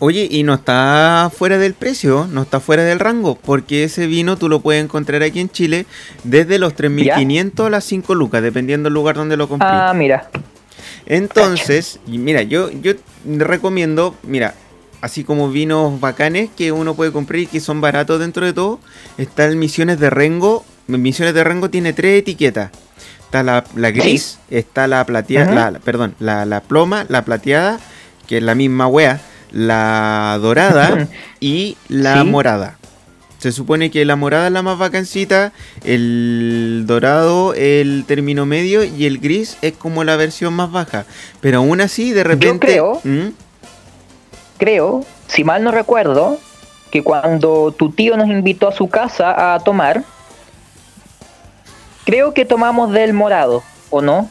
oye, 0.00 0.26
y 0.28 0.42
no 0.42 0.54
está 0.54 1.30
fuera 1.32 1.56
del 1.56 1.74
precio, 1.74 2.26
no 2.28 2.42
está 2.42 2.58
fuera 2.58 2.82
del 2.82 2.98
rango, 2.98 3.36
porque 3.36 3.84
ese 3.84 4.08
vino 4.08 4.36
tú 4.36 4.48
lo 4.48 4.58
puedes 4.58 4.82
encontrar 4.82 5.22
aquí 5.22 5.38
en 5.38 5.50
Chile 5.50 5.86
desde 6.24 6.58
los 6.58 6.74
3.500 6.74 7.66
a 7.66 7.70
las 7.70 7.84
5 7.84 8.12
lucas, 8.16 8.42
dependiendo 8.42 8.88
del 8.88 8.94
lugar 8.94 9.14
donde 9.14 9.36
lo 9.36 9.48
compré. 9.48 9.68
Ah, 9.70 9.92
mira. 9.94 10.28
Entonces, 11.06 12.00
mira, 12.08 12.42
yo, 12.42 12.70
yo 12.72 12.94
recomiendo, 13.24 14.16
mira, 14.24 14.54
así 15.04 15.22
como 15.22 15.50
vinos 15.50 16.00
bacanes 16.00 16.48
que 16.56 16.72
uno 16.72 16.94
puede 16.94 17.12
comprar 17.12 17.40
y 17.40 17.46
que 17.46 17.60
son 17.60 17.80
baratos 17.82 18.18
dentro 18.20 18.46
de 18.46 18.52
todo, 18.54 18.80
está 19.18 19.44
el 19.44 19.56
Misiones 19.56 20.00
de 20.00 20.08
Rengo. 20.08 20.64
Misiones 20.86 21.34
de 21.34 21.44
Rengo 21.44 21.68
tiene 21.68 21.92
tres 21.92 22.20
etiquetas. 22.20 22.70
Está 23.24 23.42
la, 23.42 23.64
la 23.76 23.90
gris, 23.90 24.38
está 24.48 24.86
la 24.86 25.04
plateada, 25.04 25.52
la, 25.54 25.70
la- 25.72 25.78
perdón, 25.80 26.14
la, 26.20 26.44
la 26.46 26.60
ploma, 26.62 27.04
la 27.08 27.24
plateada, 27.24 27.80
que 28.26 28.38
es 28.38 28.42
la 28.42 28.54
misma 28.54 28.86
wea, 28.86 29.20
la 29.52 30.38
dorada 30.40 31.08
y 31.40 31.76
la 31.88 32.22
Sí. 32.22 32.28
morada. 32.28 32.78
Se 33.38 33.52
supone 33.52 33.90
que 33.90 34.06
la 34.06 34.16
morada 34.16 34.46
es 34.46 34.52
la 34.54 34.62
más 34.62 34.78
vacancita, 34.78 35.52
el 36.04 36.84
dorado 36.86 37.52
el 37.54 38.04
término 38.06 38.46
medio 38.46 38.84
y 38.84 39.04
el 39.04 39.18
gris 39.18 39.58
es 39.60 39.74
como 39.74 40.02
la 40.04 40.16
versión 40.16 40.54
más 40.54 40.70
baja. 40.72 41.04
Pero 41.42 41.58
aún 41.58 41.80
así, 41.82 42.12
de 42.12 42.24
repente... 42.24 42.66
creo- 42.68 43.00
¿Mm? 43.04 43.28
Creo, 44.58 45.04
si 45.26 45.44
mal 45.44 45.62
no 45.64 45.70
recuerdo, 45.70 46.38
que 46.90 47.02
cuando 47.02 47.72
tu 47.76 47.90
tío 47.90 48.16
nos 48.16 48.28
invitó 48.28 48.68
a 48.68 48.72
su 48.72 48.88
casa 48.88 49.54
a 49.54 49.60
tomar, 49.60 50.04
creo 52.04 52.34
que 52.34 52.44
tomamos 52.44 52.92
del 52.92 53.12
morado, 53.12 53.62
¿o 53.90 54.00
no? 54.00 54.30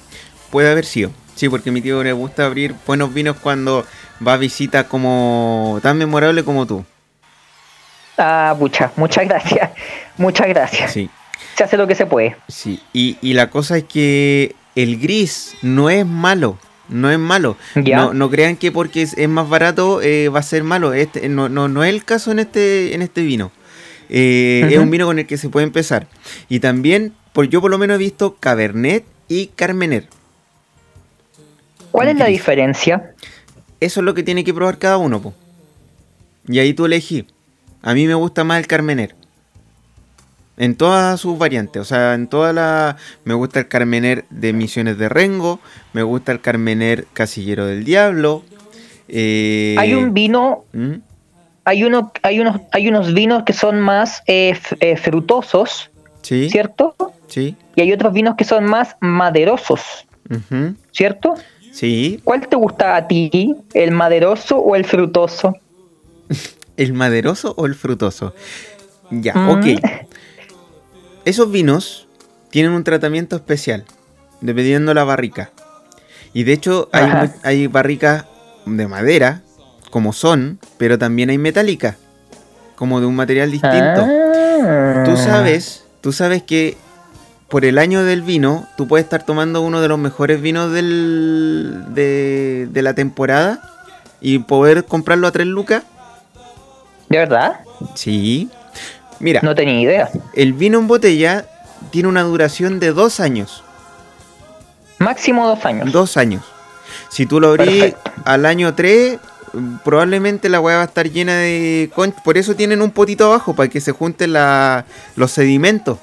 Puede 0.50 0.72
haber 0.72 0.86
sido. 0.86 1.12
Sí, 1.36 1.50
porque 1.50 1.70
a 1.70 1.74
mi 1.74 1.82
tío 1.82 2.04
le 2.04 2.14
gusta 2.14 2.46
abrir 2.46 2.76
buenos 2.86 3.14
vinos 3.14 3.38
cuando 3.42 3.86
va 4.26 4.34
a 4.34 4.38
visita 4.38 4.88
como 4.88 5.80
tan 5.82 5.98
memorable 5.98 6.44
como 6.44 6.66
tú. 6.68 6.86
Ah, 8.18 8.56
pucha, 8.58 8.92
muchas 8.96 9.28
gracias. 9.28 9.72
Muchas 10.18 10.48
gracias. 10.48 10.92
Sí, 10.94 11.10
Se 11.58 11.64
hace 11.64 11.76
lo 11.76 11.88
que 11.88 11.96
se 11.96 12.06
puede. 12.06 12.38
sí. 12.48 12.80
Y, 12.94 13.18
y 13.22 13.34
la 13.34 13.50
cosa 13.50 13.78
es 13.78 13.84
que 13.86 14.56
el 14.76 15.00
gris 15.00 15.56
no 15.64 15.90
es 15.90 16.06
malo. 16.06 16.60
No 16.93 17.12
es 17.12 17.19
malo. 17.19 17.58
No, 17.75 18.13
no 18.13 18.29
crean 18.29 18.56
que 18.56 18.71
porque 18.71 19.01
es, 19.01 19.17
es 19.17 19.27
más 19.27 19.49
barato 19.49 20.01
eh, 20.01 20.29
va 20.29 20.39
a 20.39 20.43
ser 20.43 20.63
malo. 20.63 20.93
Este, 20.93 21.27
no, 21.27 21.49
no, 21.49 21.67
no 21.67 21.84
es 21.84 21.93
el 21.93 22.06
caso 22.06 22.32
en 22.32 22.39
este, 22.39 22.93
en 22.93 23.01
este 23.01 23.21
vino. 23.23 23.51
Eh, 24.10 24.67
Es 24.71 24.77
un 24.77 24.91
vino 24.91 25.06
con 25.06 25.17
el 25.19 25.25
que 25.25 25.38
se 25.38 25.49
puede 25.49 25.65
empezar. 25.65 26.08
Y 26.49 26.60
también, 26.60 27.13
por, 27.34 27.47
yo 27.49 27.62
por 27.62 27.71
lo 27.71 27.77
menos 27.77 27.95
he 27.95 27.99
visto 27.99 28.36
Cabernet 28.39 29.03
y 29.27 29.47
Carmener. 29.47 30.08
¿Cuál 31.91 32.10
es 32.10 32.17
la 32.17 32.25
diferencia? 32.25 33.13
Eso 33.79 33.99
es 33.99 34.03
lo 34.06 34.13
que 34.13 34.23
tiene 34.23 34.43
que 34.43 34.53
probar 34.53 34.77
cada 34.77 34.97
uno, 34.97 35.21
po. 35.21 35.34
Y 36.47 36.60
ahí 36.60 36.73
tú 36.73 36.86
elegí. 36.86 37.25
A 37.82 37.93
mí 37.93 38.08
me 38.08 38.13
gusta 38.13 38.43
más 38.43 38.60
el 38.60 38.67
Carmener. 38.67 39.15
En 40.58 40.76
todas 40.76 41.20
sus 41.20 41.38
variantes. 41.38 41.82
O 41.82 41.86
sea, 41.86 42.13
en 42.13 42.28
toda 42.28 42.54
la. 42.54 42.98
Me 43.26 43.34
gusta 43.34 43.60
el 43.60 43.68
Carmener 43.68 44.26
de 44.30 44.54
Misiones 44.54 44.98
de 44.98 45.10
Rengo. 45.10 45.60
Me 45.94 46.04
gusta 46.04 46.32
el 46.32 46.42
Carmener 46.42 47.06
Casillero 47.13 47.66
del 47.66 47.84
Diablo. 47.84 48.44
eh, 49.08 49.76
Hay 49.80 49.94
un 49.96 50.13
vino, 50.13 50.66
¿Mm? 50.74 50.94
hay 51.66 51.84
uno, 51.84 52.12
hay 52.22 52.39
unos, 52.39 52.62
hay 52.72 52.88
unos 52.88 53.13
vinos 53.13 53.44
que 53.44 53.54
son 53.54 53.80
más 53.80 54.22
eh, 54.28 54.58
eh, 54.80 54.96
frutosos, 54.98 55.89
Sí. 56.22 56.50
¿cierto? 56.50 56.96
Sí. 57.28 57.56
Y 57.76 57.82
hay 57.82 57.92
otros 57.92 58.13
vinos 58.13 58.36
que 58.38 58.44
son 58.44 58.66
más 58.66 58.96
maderosos, 59.02 59.82
¿cierto? 60.92 61.34
Sí. 61.72 62.20
¿Cuál 62.24 62.48
te 62.48 62.56
gusta 62.56 62.96
a 62.96 63.08
ti? 63.08 63.56
¿El 63.74 63.92
maderoso 63.92 64.58
o 64.60 64.76
el 64.76 64.86
frutoso? 64.86 65.56
¿El 66.78 66.94
maderoso 66.94 67.54
o 67.58 67.66
el 67.66 67.74
frutoso? 67.76 68.34
Ya, 69.10 69.34
Mm. 69.34 69.50
ok. 69.50 69.66
Esos 71.26 71.50
vinos 71.52 72.08
tienen 72.50 72.74
un 72.74 72.84
tratamiento 72.84 73.36
especial, 73.36 73.86
dependiendo 74.42 74.94
la 74.94 75.04
barrica. 75.06 75.52
Y 76.34 76.44
de 76.44 76.54
hecho 76.54 76.90
hay, 76.92 77.68
barricas 77.68 78.26
de 78.66 78.88
madera, 78.88 79.42
como 79.90 80.14
son, 80.14 80.60
pero 80.78 80.98
también 80.98 81.30
hay 81.30 81.38
metálicas, 81.38 81.96
como 82.76 83.00
de 83.00 83.06
un 83.06 83.16
material 83.16 83.52
distinto. 83.52 84.06
Ah. 84.06 85.04
Tú 85.06 85.16
sabes, 85.16 85.86
tú 86.02 86.12
sabes 86.12 86.44
que 86.44 86.78
por 87.48 87.66
el 87.66 87.78
año 87.78 88.04
del 88.04 88.22
vino, 88.22 88.68
tú 88.76 88.88
puedes 88.88 89.06
estar 89.06 89.24
tomando 89.24 89.62
uno 89.62 89.80
de 89.80 89.88
los 89.88 90.00
mejores 90.00 90.42
vinos 90.42 90.72
del, 90.74 91.86
de, 91.90 92.68
de 92.72 92.82
la 92.82 92.96
temporada 92.96 93.62
y 94.20 94.40
poder 94.40 94.86
comprarlo 94.86 95.28
a 95.28 95.32
3 95.32 95.48
lucas. 95.48 95.84
¿De 97.10 97.20
verdad? 97.20 97.60
Sí. 97.96 98.50
Mira, 99.24 99.40
No 99.42 99.56
tenía 99.56 99.80
idea. 99.80 100.10
el 100.34 100.52
vino 100.54 100.78
en 100.80 100.88
botella 100.88 101.46
tiene 101.92 102.10
una 102.10 102.24
duración 102.24 102.80
de 102.82 102.92
dos 102.92 103.20
años. 103.22 103.64
Máximo 105.00 105.48
dos 105.48 105.64
años. 105.66 105.92
Dos 105.92 106.18
años. 106.18 106.44
Si 107.10 107.26
tú 107.26 107.40
lo 107.40 107.50
abrís 107.50 107.94
al 108.26 108.46
año 108.46 108.74
3, 108.76 109.18
probablemente 109.84 110.50
la 110.50 110.60
weá 110.60 110.78
va 110.78 110.82
a 110.84 110.86
estar 110.86 111.10
llena 111.10 111.36
de 111.38 111.90
conch. 111.96 112.16
Por 112.24 112.38
eso 112.38 112.56
tienen 112.56 112.82
un 112.82 112.92
potito 112.92 113.26
abajo, 113.26 113.56
para 113.56 113.70
que 113.70 113.80
se 113.82 113.92
junten 113.92 114.34
la- 114.34 114.86
los 115.16 115.32
sedimentos. 115.32 116.00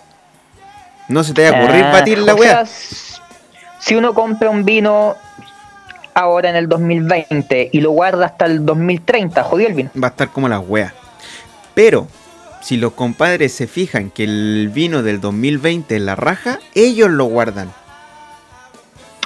No 1.09 1.23
se 1.25 1.35
te 1.35 1.43
vaya 1.45 1.59
a 1.61 1.65
ocurrir 1.65 1.85
Ah, 1.85 1.93
batir 1.93 2.19
la 2.19 2.35
sea, 2.37 2.61
s- 2.63 3.17
si 3.81 3.97
uno 3.97 4.15
compra 4.15 4.49
un 4.51 4.65
vino 4.65 5.17
ahora 6.15 6.51
en 6.51 6.57
el 6.57 6.69
2020 6.69 7.69
y 7.73 7.81
lo 7.81 7.91
guarda 7.91 8.27
hasta 8.27 8.47
el 8.47 8.65
2030, 8.65 9.43
jodió 9.43 9.67
el 9.69 9.75
vino. 9.75 9.91
va 10.03 10.09
a 10.09 10.11
estar 10.11 10.29
como 10.31 10.49
las 10.49 10.61
weas. 10.67 10.93
Pero, 11.75 12.07
si 12.63 12.77
los 12.77 12.93
compadres 12.93 13.53
se 13.53 13.67
fijan 13.67 14.11
que 14.11 14.25
el 14.25 14.71
vino 14.73 15.03
del 15.03 15.21
2020 15.21 15.97
es 15.97 16.03
la 16.03 16.17
raja, 16.17 16.59
ellos 16.75 17.11
lo 17.11 17.25
guardan. 17.27 17.71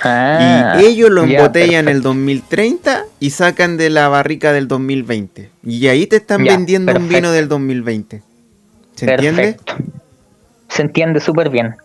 Ah, 0.02 0.76
y 0.80 0.84
ellos 0.84 1.08
lo 1.10 1.22
embotellan 1.22 1.88
en 1.88 1.96
el 1.96 2.02
perfecto. 2.02 2.08
2030 2.08 3.04
y 3.20 3.30
sacan 3.30 3.76
de 3.78 3.88
la 3.90 4.08
barrica 4.08 4.52
del 4.52 4.68
2020. 4.68 5.50
Y 5.64 5.86
ahí 5.88 6.06
te 6.06 6.16
están 6.16 6.44
Ya, 6.44 6.52
vendiendo 6.52 6.92
un 6.94 7.08
vino 7.08 7.30
del 7.32 7.48
2020. 7.48 8.22
¿Se 8.96 9.10
entiende? 9.10 9.42
Perfecto. 9.54 9.74
Se 10.68 10.82
entiende 10.82 11.20
súper 11.20 11.48
bien. 11.48 11.76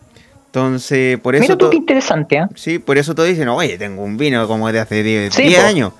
Entonces, 0.47 1.19
por 1.19 1.35
eso... 1.35 1.43
Mira 1.43 1.57
tú 1.57 1.69
qué 1.69 1.77
interesante, 1.77 2.37
¿eh? 2.37 2.45
Sí, 2.55 2.79
por 2.79 2.97
eso 2.97 3.13
todos 3.15 3.29
dicen, 3.29 3.47
oye, 3.49 3.77
tengo 3.77 4.01
un 4.01 4.17
vino 4.17 4.47
como 4.47 4.69
de 4.71 4.79
hace 4.79 5.03
10, 5.03 5.33
Sí, 5.33 5.43
10 5.43 5.59
po. 5.61 5.67
años. 5.67 5.93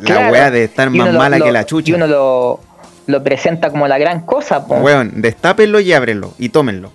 La 0.00 0.06
Claro. 0.16 0.32
wea 0.32 0.50
de 0.50 0.64
estar 0.64 0.88
Y 0.92 0.98
más 0.98 1.12
lo- 1.12 1.18
mala 1.18 1.38
lo- 1.38 1.44
que 1.46 1.52
la 1.52 1.62
Y 1.62 1.64
chucha. 1.64 1.94
uno 1.94 2.06
lo, 2.08 2.60
lo 3.06 3.22
presenta 3.22 3.70
como 3.70 3.86
la 3.88 3.98
gran 3.98 4.20
cosa, 4.26 4.66
po. 4.66 4.76
Weón, 4.76 5.20
destápenlo 5.20 5.80
y 5.80 5.92
ábrenlo 5.92 6.34
y 6.38 6.48
tómenlo. 6.50 6.90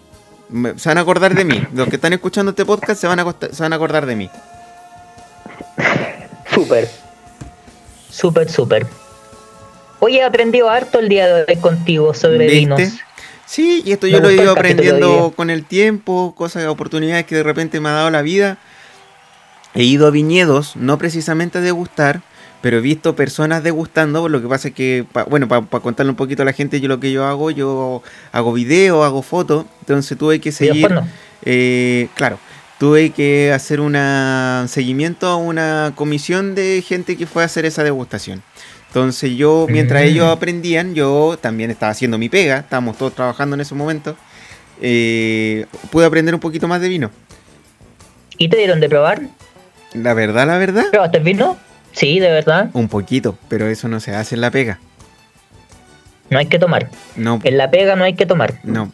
Me- 0.49 0.77
Se 0.79 0.89
van 0.89 0.97
a 0.97 1.01
acordar 1.01 1.35
de 1.35 1.45
mí. 1.45 1.63
Los 1.73 1.87
que 1.89 1.95
están 1.97 2.13
escuchando 2.13 2.49
este 2.51 2.65
podcast 2.65 2.99
se 2.99 3.07
van 3.07 3.19
a, 3.19 3.35
se 3.51 3.61
van 3.63 3.73
a 3.73 3.75
acordar 3.75 4.05
de 4.05 4.15
mí. 4.15 4.29
Súper. 6.53 6.89
Súper, 8.09 8.49
súper. 8.49 8.87
Hoy 9.99 10.17
he 10.17 10.23
aprendido 10.23 10.69
harto 10.69 10.99
el 10.99 11.09
día 11.09 11.27
de 11.27 11.45
hoy 11.47 11.55
contigo 11.57 12.13
sobre 12.13 12.39
¿Viste? 12.47 12.55
vinos. 12.55 12.81
Sí, 13.45 13.81
y 13.85 13.91
esto 13.91 14.05
Me 14.07 14.13
yo 14.13 14.19
lo 14.19 14.29
he 14.29 14.35
ido 14.35 14.51
aprendiendo 14.51 15.33
con 15.35 15.49
el 15.49 15.65
tiempo, 15.65 16.33
cosas, 16.35 16.65
oportunidades 16.67 17.25
que 17.25 17.35
de 17.35 17.43
repente 17.43 17.79
me 17.79 17.89
ha 17.89 17.93
dado 17.93 18.09
la 18.09 18.21
vida. 18.21 18.57
He 19.75 19.83
ido 19.83 20.07
a 20.07 20.09
viñedos, 20.11 20.75
no 20.75 20.97
precisamente 20.97 21.57
a 21.59 21.61
degustar, 21.61 22.21
pero 22.61 22.77
he 22.77 22.81
visto 22.81 23.15
personas 23.15 23.63
degustando. 23.63 24.27
Lo 24.29 24.41
que 24.41 24.47
pasa 24.47 24.67
es 24.69 24.73
que, 24.73 25.05
pa- 25.11 25.23
bueno, 25.23 25.47
para 25.47 25.65
contarle 25.81 26.09
un 26.11 26.15
poquito 26.15 26.41
a 26.41 26.45
la 26.45 26.53
gente, 26.53 26.79
yo 26.81 26.87
lo 26.87 26.99
que 26.99 27.11
yo 27.11 27.25
hago, 27.25 27.51
yo 27.51 28.01
hago 28.31 28.53
video, 28.53 29.03
hago 29.03 29.21
fotos, 29.21 29.65
entonces 29.81 30.17
tuve 30.17 30.39
que 30.39 30.51
seguir. 30.51 30.89
Eh, 31.45 32.07
claro, 32.15 32.37
tuve 32.79 33.11
que 33.11 33.51
hacer 33.53 33.79
un 33.79 33.95
seguimiento 34.67 35.27
a 35.27 35.37
una 35.37 35.93
comisión 35.95 36.55
de 36.55 36.83
gente 36.85 37.15
que 37.17 37.25
fue 37.27 37.43
a 37.43 37.45
hacer 37.45 37.65
esa 37.65 37.83
degustación. 37.83 38.41
Entonces 38.87 39.35
yo, 39.37 39.67
mientras 39.69 40.01
Mm. 40.01 40.05
ellos 40.07 40.25
aprendían, 40.27 40.95
yo 40.95 41.37
también 41.39 41.69
estaba 41.71 41.91
haciendo 41.91 42.17
mi 42.17 42.27
pega, 42.27 42.57
estábamos 42.59 42.97
todos 42.97 43.13
trabajando 43.13 43.53
en 43.53 43.61
ese 43.61 43.75
momento, 43.75 44.15
eh, 44.81 45.65
pude 45.91 46.05
aprender 46.05 46.33
un 46.33 46.39
poquito 46.39 46.67
más 46.67 46.81
de 46.81 46.89
vino. 46.89 47.11
¿Y 48.37 48.49
te 48.49 48.57
dieron 48.57 48.79
de 48.79 48.89
probar? 48.89 49.21
La 49.93 50.13
verdad, 50.13 50.47
la 50.47 50.57
verdad, 50.57 50.85
¿Probaste 50.91 51.17
el 51.19 51.23
vino? 51.23 51.57
Sí, 51.91 52.19
de 52.19 52.29
verdad. 52.29 52.69
un 52.73 52.87
poquito, 52.87 53.37
pero 53.49 53.67
eso 53.67 53.87
no 53.87 53.99
se 53.99 54.15
hace 54.15 54.35
en 54.35 54.41
la 54.41 54.51
pega. 54.51 54.79
No 56.29 56.37
hay 56.37 56.45
que 56.45 56.59
tomar. 56.59 56.89
No, 57.15 57.39
En 57.43 57.57
la 57.57 57.71
pega 57.71 57.95
no 57.95 58.03
hay 58.03 58.13
que 58.13 58.25
tomar. 58.25 58.59
no. 58.63 58.91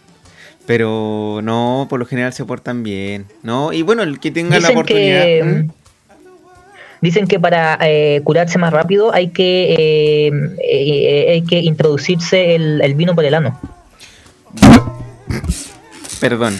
Pero 0.66 1.42
no, 1.44 1.86
por 1.92 2.00
lo 2.00 2.08
general 2.08 2.34
se 2.34 2.44
portan 2.44 2.82
bien. 2.82 3.28
No, 3.44 3.72
y 3.72 3.84
bueno, 3.84 4.02
el 4.02 4.20
que 4.20 4.32
tenga 4.32 4.60
la 4.60 4.70
oportunidad. 4.70 5.22
que, 5.24 5.44
¿Mm? 5.44 5.72
dicen 7.02 7.28
que 7.28 7.40
para 7.40 7.78
eh, 7.82 8.22
curarse 8.24 8.58
más 8.58 8.74
rápido 8.74 9.14
hay 9.14 9.28
que 9.28 9.76
eh, 9.78 10.32
eh, 10.68 11.32
hay 11.34 11.44
que 11.44 11.60
introducirse 11.60 12.56
el, 12.56 12.82
el 12.82 12.96
vino 12.96 13.14
por 13.14 13.26
el 13.26 13.36
ano. 13.36 13.60
Perdón. 16.20 16.58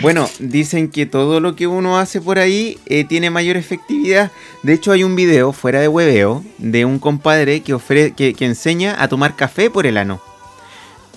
Bueno, 0.00 0.28
dicen 0.40 0.88
que 0.90 1.06
todo 1.06 1.40
lo 1.40 1.54
que 1.54 1.66
uno 1.66 1.98
hace 1.98 2.20
por 2.20 2.38
ahí 2.38 2.78
eh, 2.86 3.04
tiene 3.04 3.30
mayor 3.30 3.56
efectividad. 3.56 4.32
De 4.62 4.72
hecho, 4.72 4.92
hay 4.92 5.04
un 5.04 5.14
video 5.14 5.52
fuera 5.52 5.80
de 5.80 5.88
hueveo 5.88 6.44
de 6.58 6.84
un 6.84 6.98
compadre 6.98 7.60
que, 7.60 7.74
ofre 7.74 8.12
que, 8.12 8.34
que 8.34 8.44
enseña 8.44 9.00
a 9.02 9.08
tomar 9.08 9.36
café 9.36 9.70
por 9.70 9.86
el 9.86 9.96
ano. 9.96 10.20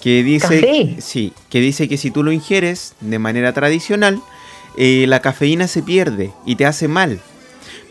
Que 0.01 0.23
dice, 0.23 0.61
¿Café? 0.61 0.95
sí, 0.99 1.33
que 1.49 1.59
dice 1.59 1.89
que 1.89 1.97
si 1.97 2.11
tú 2.11 2.23
lo 2.23 2.31
ingieres 2.31 2.93
de 3.01 3.17
manera 3.17 3.51
tradicional, 3.51 4.21
eh, 4.77 5.05
la 5.07 5.21
cafeína 5.21 5.67
se 5.67 5.81
pierde 5.81 6.31
y 6.45 6.55
te 6.55 6.67
hace 6.67 6.87
mal. 6.87 7.19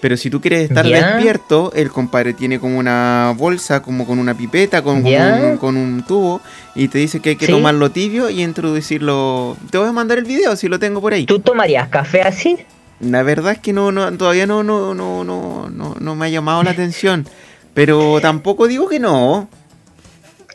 Pero 0.01 0.17
si 0.17 0.29
tú 0.31 0.41
quieres 0.41 0.69
estar 0.69 0.87
despierto, 0.87 1.73
el 1.75 1.91
compadre 1.91 2.35
tiene 2.35 2.61
como 2.61 2.79
una 2.79 3.33
bolsa, 3.37 3.81
como 3.83 4.07
con 4.07 4.19
una 4.19 4.37
pipeta, 4.37 4.83
con, 4.83 5.03
con 5.03 5.13
un, 5.13 5.57
con 5.57 5.77
un 5.77 6.05
tubo, 6.07 6.41
y 6.75 6.89
te 6.89 6.99
dice 6.99 7.21
que 7.21 7.31
hay 7.31 7.37
que 7.37 7.47
Sí. 7.47 7.53
tomarlo 7.53 7.91
tibio 7.91 8.29
y 8.29 8.43
introducirlo. 8.43 9.57
Te 9.71 9.79
voy 9.79 9.89
a 9.89 9.93
mandar 9.93 10.19
el 10.19 10.25
video 10.25 10.55
si 10.57 10.69
lo 10.69 10.79
tengo 10.79 11.01
por 11.01 11.13
ahí. 11.15 11.25
¿Tú 11.27 11.39
tomarías 11.41 11.89
café 11.89 12.23
así? 12.23 12.59
La 13.01 13.23
verdad 13.23 13.53
es 13.53 13.59
que 13.59 13.73
no, 13.73 13.91
no 13.93 14.11
todavía 14.17 14.47
no, 14.47 14.63
no, 14.63 14.95
no, 14.95 15.25
no, 15.25 15.69
no, 15.71 15.97
no 15.99 16.15
me 16.15 16.27
ha 16.27 16.29
llamado 16.29 16.63
la 16.63 16.71
atención. 16.71 17.27
Pero 17.75 18.21
tampoco 18.21 18.67
digo 18.69 18.89
que 18.89 18.99
no. 18.99 19.49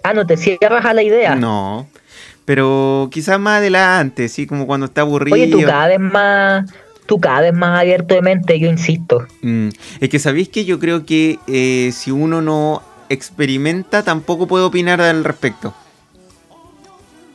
Ah, 0.04 0.14
no 0.14 0.26
te 0.26 0.38
cierras 0.38 0.86
a 0.86 0.94
la 0.94 1.04
idea. 1.04 1.36
No. 1.36 1.88
Pero 2.46 3.10
quizás 3.12 3.40
más 3.40 3.58
adelante, 3.60 4.28
sí, 4.28 4.48
como 4.48 4.66
cuando 4.66 4.88
está 4.88 5.02
aburrido. 5.02 5.36
Oye, 5.36 5.48
tú 5.48 5.62
cada 5.64 5.88
vez 5.88 6.00
más, 6.00 6.66
tú 7.12 7.20
cada 7.20 7.42
vez 7.42 7.54
más 7.54 7.78
abierto 7.78 8.16
de 8.16 8.22
mente, 8.22 8.58
yo 8.58 8.70
insisto. 8.70 9.28
Mm, 9.42 9.68
Es 10.00 10.08
que 10.08 10.18
sabéis 10.18 10.48
que 10.48 10.64
yo 10.64 10.80
creo 10.80 11.06
que 11.06 11.40
eh, 11.46 11.92
si 11.92 12.10
uno 12.10 12.42
no 12.42 12.82
experimenta, 13.10 14.02
tampoco 14.02 14.48
puede 14.48 14.64
opinar 14.64 15.02
al 15.02 15.26
respecto. 15.26 15.74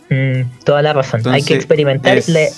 Mm, 0.08 0.64
toda 0.64 0.80
la 0.80 0.94
razón. 0.94 1.20
Hay 1.28 1.42
que 1.42 1.52
experimentar. 1.52 2.16
Le, 2.26 2.48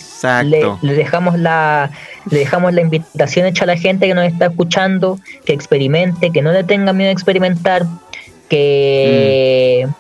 le 0.81 0.94
dejamos 0.94 1.40
la, 1.40 1.90
le 2.31 2.38
dejamos 2.38 2.72
la 2.72 2.83
invitación 2.83 3.46
hecha 3.46 3.64
a 3.64 3.66
la 3.66 3.76
gente 3.76 4.07
que 4.07 4.14
nos 4.14 4.24
está 4.24 4.46
escuchando, 4.46 5.18
que 5.44 5.54
experimente, 5.54 6.31
que 6.31 6.40
no 6.40 6.52
le 6.52 6.62
tenga 6.62 6.92
miedo 6.92 7.09
a 7.09 7.12
experimentar, 7.12 7.85
que, 8.48 9.88
Mm. 9.88 9.92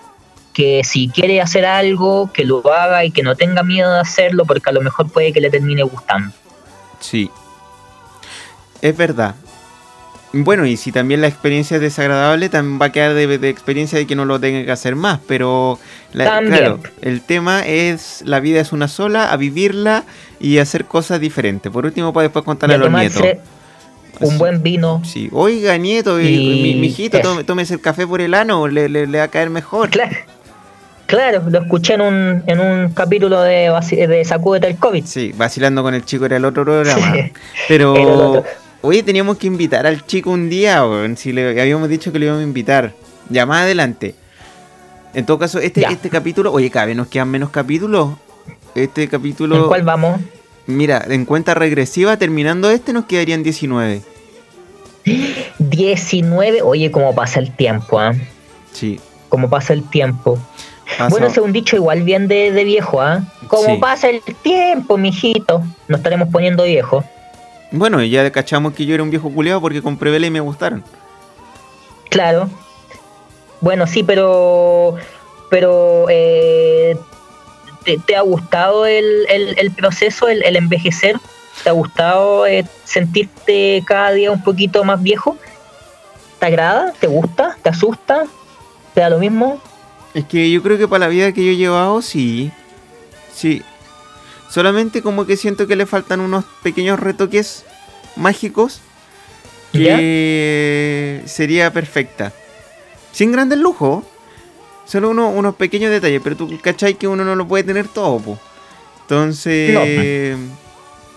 que 0.52 0.82
si 0.84 1.08
quiere 1.08 1.40
hacer 1.40 1.64
algo, 1.66 2.30
que 2.32 2.44
lo 2.44 2.62
haga 2.72 3.04
y 3.04 3.10
que 3.10 3.24
no 3.24 3.34
tenga 3.34 3.64
miedo 3.64 3.92
de 3.92 3.98
hacerlo, 3.98 4.44
porque 4.44 4.70
a 4.70 4.72
lo 4.72 4.82
mejor 4.82 5.10
puede 5.10 5.32
que 5.32 5.40
le 5.40 5.50
termine 5.50 5.82
gustando. 5.82 6.32
Sí. 7.00 7.30
Es 8.82 8.96
verdad. 8.96 9.34
Bueno, 10.32 10.66
y 10.66 10.76
si 10.76 10.92
también 10.92 11.22
la 11.22 11.26
experiencia 11.26 11.76
es 11.76 11.80
desagradable, 11.80 12.50
también 12.50 12.78
va 12.80 12.86
a 12.86 12.92
quedar 12.92 13.14
de, 13.14 13.38
de 13.38 13.48
experiencia 13.48 13.98
de 13.98 14.06
que 14.06 14.14
no 14.14 14.26
lo 14.26 14.38
tenga 14.38 14.62
que 14.64 14.70
hacer 14.70 14.94
más. 14.94 15.20
Pero, 15.26 15.78
la- 16.12 16.40
claro, 16.40 16.80
el 17.00 17.22
tema 17.22 17.66
es, 17.66 18.22
la 18.26 18.38
vida 18.38 18.60
es 18.60 18.72
una 18.72 18.88
sola, 18.88 19.32
a 19.32 19.36
vivirla 19.38 20.04
y 20.38 20.58
hacer 20.58 20.84
cosas 20.84 21.18
diferentes. 21.20 21.72
Por 21.72 21.86
último, 21.86 22.12
para 22.12 22.24
después 22.24 22.42
Y 22.42 22.46
contarle 22.46 22.74
a 22.74 22.78
los 22.78 22.90
nietos. 22.90 23.22
un 24.20 24.28
Así. 24.28 24.36
buen 24.36 24.62
vino. 24.62 25.00
Sí. 25.04 25.30
Oiga, 25.32 25.78
nieto, 25.78 26.20
Y 26.20 26.24
mi, 26.62 26.74
mijito, 26.74 27.16
eso. 27.18 27.30
tome- 27.30 27.44
tómese 27.44 27.72
el 27.74 27.80
café 27.80 28.06
por 28.06 28.20
el 28.20 28.34
ano, 28.34 28.68
le, 28.68 28.88
le- 28.90 29.06
le 29.06 29.18
va 29.18 29.24
a 29.24 29.28
caer 29.28 29.48
mejor. 29.48 29.88
Claro, 29.88 30.14
claro, 31.08 31.42
lo 31.48 31.62
escuché 31.62 31.94
en 31.94 32.02
un, 32.02 32.42
en 32.46 32.60
un 32.60 32.90
capítulo 32.90 33.40
de, 33.40 33.70
de 33.90 34.24
Sacúdete 34.24 34.66
el 34.68 34.76
COVID. 34.76 35.04
Sí, 35.04 35.32
vacilando 35.36 35.82
con 35.82 35.94
el 35.94 36.04
chico 36.04 36.26
era 36.26 36.36
el 36.36 36.44
otro 36.44 36.64
programa. 36.64 37.12
Sí. 37.14 37.32
Pero, 37.66 37.94
otro. 37.94 38.44
oye, 38.82 39.02
teníamos 39.02 39.38
que 39.38 39.46
invitar 39.46 39.86
al 39.86 40.06
chico 40.06 40.30
un 40.30 40.48
día, 40.48 40.86
weón, 40.86 41.16
si 41.16 41.32
le 41.32 41.60
habíamos 41.60 41.88
dicho 41.88 42.12
que 42.12 42.18
le 42.18 42.26
íbamos 42.26 42.42
a 42.42 42.46
invitar. 42.46 42.92
Ya 43.30 43.46
más 43.46 43.62
adelante. 43.62 44.14
En 45.14 45.26
todo 45.26 45.38
caso, 45.38 45.58
este, 45.58 45.80
Ya. 45.80 45.88
este 45.88 46.10
capítulo, 46.10 46.52
oye, 46.52 46.70
vez 46.70 46.96
nos 46.96 47.08
quedan 47.08 47.30
menos 47.30 47.50
capítulos. 47.50 48.10
Este 48.74 49.04
¿En 49.04 49.08
capítulo, 49.08 49.66
cuál 49.66 49.82
vamos? 49.82 50.20
mira, 50.66 51.02
en 51.08 51.24
cuenta 51.24 51.54
regresiva, 51.54 52.16
terminando 52.18 52.70
este, 52.70 52.92
nos 52.92 53.06
quedarían 53.06 53.42
19. 53.42 54.02
19. 55.58 56.62
Oye, 56.62 56.90
cómo 56.90 57.14
pasa 57.14 57.40
el 57.40 57.50
tiempo, 57.56 57.98
¿ah? 57.98 58.12
Sí. 58.72 59.00
Cómo 59.28 59.48
pasa 59.48 59.72
el 59.72 59.82
tiempo. 59.88 60.38
Bueno, 61.10 61.26
ese 61.26 61.40
es 61.40 61.44
un 61.46 61.52
dicho 61.52 61.76
igual 61.76 62.02
bien 62.02 62.28
de, 62.28 62.50
de 62.50 62.64
viejo, 62.64 63.00
¿ah? 63.00 63.22
Como 63.46 63.74
Sí. 63.74 63.76
pasa 63.80 64.08
el 64.08 64.22
tiempo, 64.42 64.96
mijito. 64.96 65.62
Nos 65.86 65.98
estaremos 65.98 66.28
poniendo 66.30 66.64
viejos. 66.64 67.04
Bueno, 67.70 68.02
y 68.02 68.10
ya 68.10 68.30
cachamos 68.32 68.72
que 68.74 68.86
yo 68.86 68.94
era 68.94 69.02
un 69.02 69.10
viejo 69.10 69.30
culiado 69.30 69.60
porque 69.60 69.82
compré 69.82 70.10
vela 70.10 70.26
y 70.26 70.30
me 70.30 70.40
gustaron. 70.40 70.82
Claro. 72.10 72.48
Bueno, 73.60 73.86
sí, 73.86 74.02
pero. 74.02 74.94
Pero. 75.50 76.06
eh, 76.08 76.96
¿te, 77.84 77.98
te 77.98 78.16
ha 78.16 78.22
gustado 78.22 78.86
el, 78.86 79.26
el- 79.28 79.58
el 79.58 79.70
proceso, 79.72 80.28
el, 80.28 80.42
el 80.42 80.56
envejecer? 80.56 81.16
¿Te 81.62 81.68
ha 81.70 81.72
gustado 81.72 82.46
eh, 82.46 82.64
sentirte 82.84 83.82
cada 83.86 84.12
día 84.12 84.30
un 84.30 84.42
poquito 84.42 84.84
más 84.84 85.02
viejo? 85.02 85.36
¿Te 86.38 86.46
agrada? 86.46 86.92
¿Te 86.98 87.06
gusta? 87.08 87.56
¿Te 87.62 87.68
asusta? 87.68 88.24
¿Te 88.94 89.00
da 89.00 89.10
lo 89.10 89.18
mismo? 89.18 89.60
Es 90.14 90.24
que 90.24 90.50
yo 90.50 90.62
creo 90.62 90.78
que 90.78 90.88
para 90.88 91.00
la 91.00 91.08
vida 91.08 91.32
que 91.32 91.44
yo 91.44 91.50
he 91.52 91.56
llevado, 91.56 92.02
sí. 92.02 92.50
Sí. 93.34 93.62
Solamente 94.50 95.02
como 95.02 95.26
que 95.26 95.36
siento 95.36 95.66
que 95.66 95.76
le 95.76 95.86
faltan 95.86 96.20
unos 96.20 96.44
pequeños 96.62 96.98
retoques 96.98 97.64
mágicos 98.16 98.80
que 99.72 101.22
sería 101.26 101.72
perfecta. 101.72 102.32
Sin 103.12 103.32
grandes 103.32 103.58
lujos. 103.58 104.04
Solo 104.86 105.10
uno- 105.10 105.28
unos 105.28 105.54
pequeños 105.56 105.90
detalles. 105.90 106.20
Pero 106.24 106.36
tú 106.36 106.58
cachai 106.62 106.94
que 106.94 107.06
uno 107.06 107.24
no 107.24 107.34
lo 107.36 107.46
puede 107.46 107.64
tener 107.64 107.88
todo, 107.88 108.18
po. 108.18 108.38
Entonces... 109.02 109.74
No. 109.74 110.58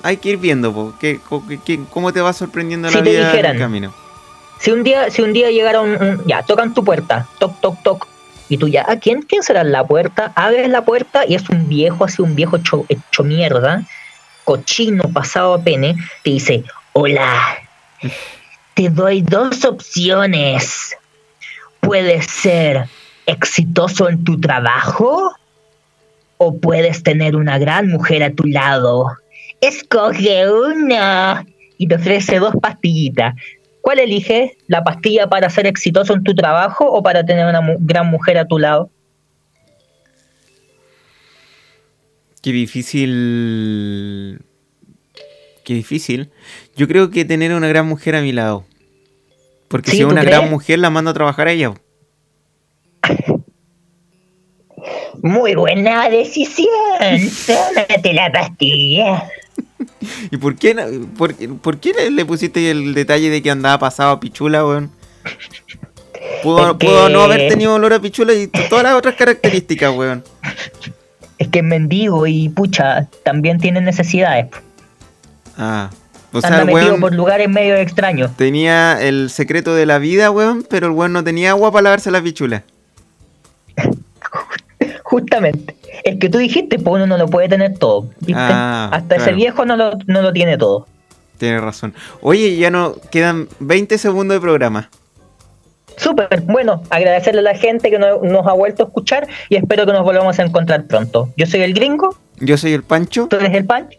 Hay 0.03 0.17
que 0.17 0.29
ir 0.29 0.37
viendo, 0.37 0.73
po. 0.73 0.93
Que, 0.99 1.19
co- 1.19 1.45
que- 1.47 1.59
que- 1.59 1.79
cómo 1.91 2.11
te 2.11 2.21
va 2.21 2.33
sorprendiendo 2.33 2.89
Si 2.89 2.95
la 2.95 3.01
vida 3.01 3.39
en 3.39 3.45
el 3.45 3.59
camino. 3.59 3.93
Si 4.59 4.71
un 4.71 4.83
día, 4.83 5.09
si 5.09 5.21
un 5.21 5.31
día 5.31 5.49
llegara 5.51 5.79
un, 5.81 5.91
un- 5.91 6.23
ya, 6.25 6.43
tocan 6.43 6.73
tu 6.73 6.83
puerta, 6.83 7.27
toc, 7.39 7.59
toc, 7.61 7.81
toc, 7.83 8.07
y 8.51 8.57
tú 8.57 8.67
ya, 8.67 8.83
¿a 8.85 8.99
quién, 8.99 9.21
quién 9.21 9.43
será 9.43 9.63
la 9.63 9.87
puerta? 9.87 10.33
Abres 10.35 10.67
la 10.67 10.83
puerta 10.83 11.23
y 11.25 11.35
es 11.35 11.49
un 11.49 11.69
viejo, 11.69 12.03
así 12.03 12.21
un 12.21 12.35
viejo 12.35 12.57
hecho, 12.57 12.85
hecho 12.89 13.23
mierda, 13.23 13.85
cochino, 14.43 15.05
pasado 15.13 15.53
a 15.53 15.63
pene, 15.63 15.95
te 16.21 16.31
dice, 16.31 16.65
hola, 16.91 17.33
te 18.73 18.89
doy 18.89 19.21
dos 19.21 19.63
opciones. 19.63 20.97
Puedes 21.79 22.25
ser 22.25 22.89
exitoso 23.25 24.09
en 24.09 24.21
tu 24.25 24.37
trabajo 24.37 25.33
o 26.35 26.57
puedes 26.57 27.03
tener 27.03 27.37
una 27.37 27.57
gran 27.57 27.87
mujer 27.87 28.21
a 28.21 28.33
tu 28.33 28.43
lado. 28.47 29.15
Escoge 29.61 30.51
una. 30.51 31.45
Y 31.77 31.87
te 31.87 31.95
ofrece 31.95 32.39
dos 32.39 32.53
pastillitas. 32.61 33.33
¿Cuál 33.81 33.99
eliges? 33.99 34.51
¿La 34.67 34.83
pastilla 34.83 35.27
para 35.27 35.49
ser 35.49 35.65
exitoso 35.67 36.13
en 36.13 36.23
tu 36.23 36.33
trabajo 36.35 36.85
o 36.89 37.01
para 37.03 37.25
tener 37.25 37.45
una 37.47 37.61
mu- 37.61 37.77
gran 37.79 38.07
mujer 38.07 38.37
a 38.37 38.45
tu 38.45 38.59
lado? 38.59 38.89
Qué 42.41 42.51
difícil. 42.51 44.39
Qué 45.63 45.73
difícil. 45.75 46.31
Yo 46.75 46.87
creo 46.87 47.11
que 47.11 47.23
tener 47.25 47.53
una 47.53 47.67
gran 47.67 47.87
mujer 47.87 48.15
a 48.15 48.21
mi 48.21 48.31
lado. 48.31 48.65
Porque 49.67 49.91
¿Sí, 49.91 49.97
si 49.97 50.03
es 50.03 50.09
una 50.09 50.21
crees? 50.21 50.37
gran 50.37 50.49
mujer, 50.49 50.79
la 50.79 50.89
mando 50.89 51.11
a 51.11 51.13
trabajar 51.13 51.47
a 51.47 51.51
ella. 51.51 51.73
Muy 55.21 55.53
buena 55.55 56.09
decisión. 56.09 56.67
Tómate 57.45 58.13
la 58.13 58.31
pastilla. 58.31 59.29
¿Y 60.31 60.37
por 60.37 60.55
qué, 60.55 60.73
no- 60.73 60.83
por, 61.17 61.33
por 61.59 61.79
qué 61.79 61.93
le- 61.93 62.11
le 62.11 62.25
pusiste 62.25 62.71
el 62.71 62.93
detalle 62.93 63.29
de 63.29 63.41
que 63.41 63.51
andaba 63.51 63.77
pasado 63.79 64.11
a 64.11 64.19
pichula, 64.19 64.65
weón? 64.65 64.91
Pudo, 66.43 66.71
Es 66.71 66.77
que- 66.77 66.87
pudo 66.87 67.09
no 67.09 67.21
haber 67.23 67.47
tenido 67.49 67.73
olor 67.75 67.93
a 67.93 67.99
pichula 68.01 68.33
y 68.33 68.47
todas 68.47 68.83
las 68.83 68.93
otras 68.95 69.15
características, 69.15 69.91
weón. 69.95 70.23
Es 71.37 71.47
que 71.47 71.59
es 71.59 71.65
mendigo 71.65 72.27
y 72.27 72.49
pucha, 72.49 73.07
también 73.23 73.59
tiene 73.59 73.81
necesidades. 73.81 74.47
Ah. 75.57 75.89
O 76.33 76.39
sea, 76.39 76.49
Anda 76.49 76.59
el 76.61 76.65
metido 76.67 76.87
weón 76.91 77.01
por 77.01 77.13
lugares 77.13 77.49
medio 77.49 77.75
extraños. 77.75 78.31
tenía 78.37 79.01
el 79.01 79.29
secreto 79.29 79.75
de 79.75 79.85
la 79.85 79.97
vida, 79.99 80.31
weón, 80.31 80.65
pero 80.69 80.87
el 80.87 80.93
weón 80.93 81.11
no 81.13 81.23
tenía 81.23 81.49
agua 81.51 81.71
para 81.71 81.83
lavarse 81.83 82.09
la 82.11 82.21
pichula. 82.21 82.63
Justamente. 85.11 85.75
Es 86.05 86.15
que 86.19 86.29
tú 86.29 86.37
dijiste, 86.37 86.79
pues 86.79 86.95
uno 86.95 87.05
no 87.05 87.17
lo 87.17 87.27
puede 87.27 87.49
tener 87.49 87.77
todo. 87.77 88.07
¿viste? 88.21 88.33
Ah, 88.41 88.89
Hasta 88.93 89.15
ese 89.15 89.25
claro. 89.25 89.35
viejo 89.37 89.65
no 89.65 89.75
lo, 89.75 89.91
no 90.07 90.21
lo 90.21 90.31
tiene 90.31 90.57
todo. 90.57 90.87
Tienes 91.37 91.59
razón. 91.61 91.93
Oye, 92.21 92.55
ya 92.55 92.71
no 92.71 92.95
quedan 93.11 93.49
20 93.59 93.97
segundos 93.97 94.35
de 94.37 94.41
programa. 94.41 94.89
Súper, 95.97 96.29
bueno, 96.43 96.81
agradecerle 96.89 97.41
a 97.41 97.43
la 97.43 97.55
gente 97.55 97.89
que 97.89 97.99
no- 97.99 98.21
nos 98.21 98.47
ha 98.47 98.53
vuelto 98.53 98.83
a 98.83 98.85
escuchar 98.87 99.27
y 99.49 99.57
espero 99.57 99.85
que 99.85 99.91
nos 99.91 100.03
volvamos 100.03 100.39
a 100.39 100.43
encontrar 100.43 100.85
pronto. 100.85 101.27
Yo 101.35 101.45
soy 101.45 101.61
el 101.61 101.73
gringo, 101.73 102.15
Yo 102.39 102.57
soy 102.57 102.71
el 102.73 102.83
Pancho. 102.83 103.27
tú 103.29 103.35
eres 103.35 103.53
el 103.53 103.65
pan 103.65 103.89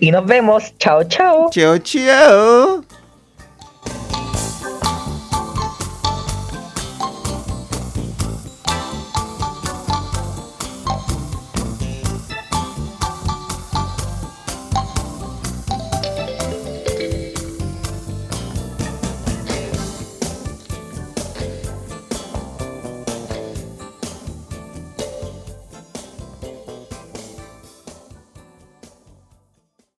y 0.00 0.10
nos 0.10 0.26
vemos. 0.26 0.76
Chao, 0.78 1.04
chao. 1.04 1.48
Chao, 1.52 1.78
chao. 1.78 2.84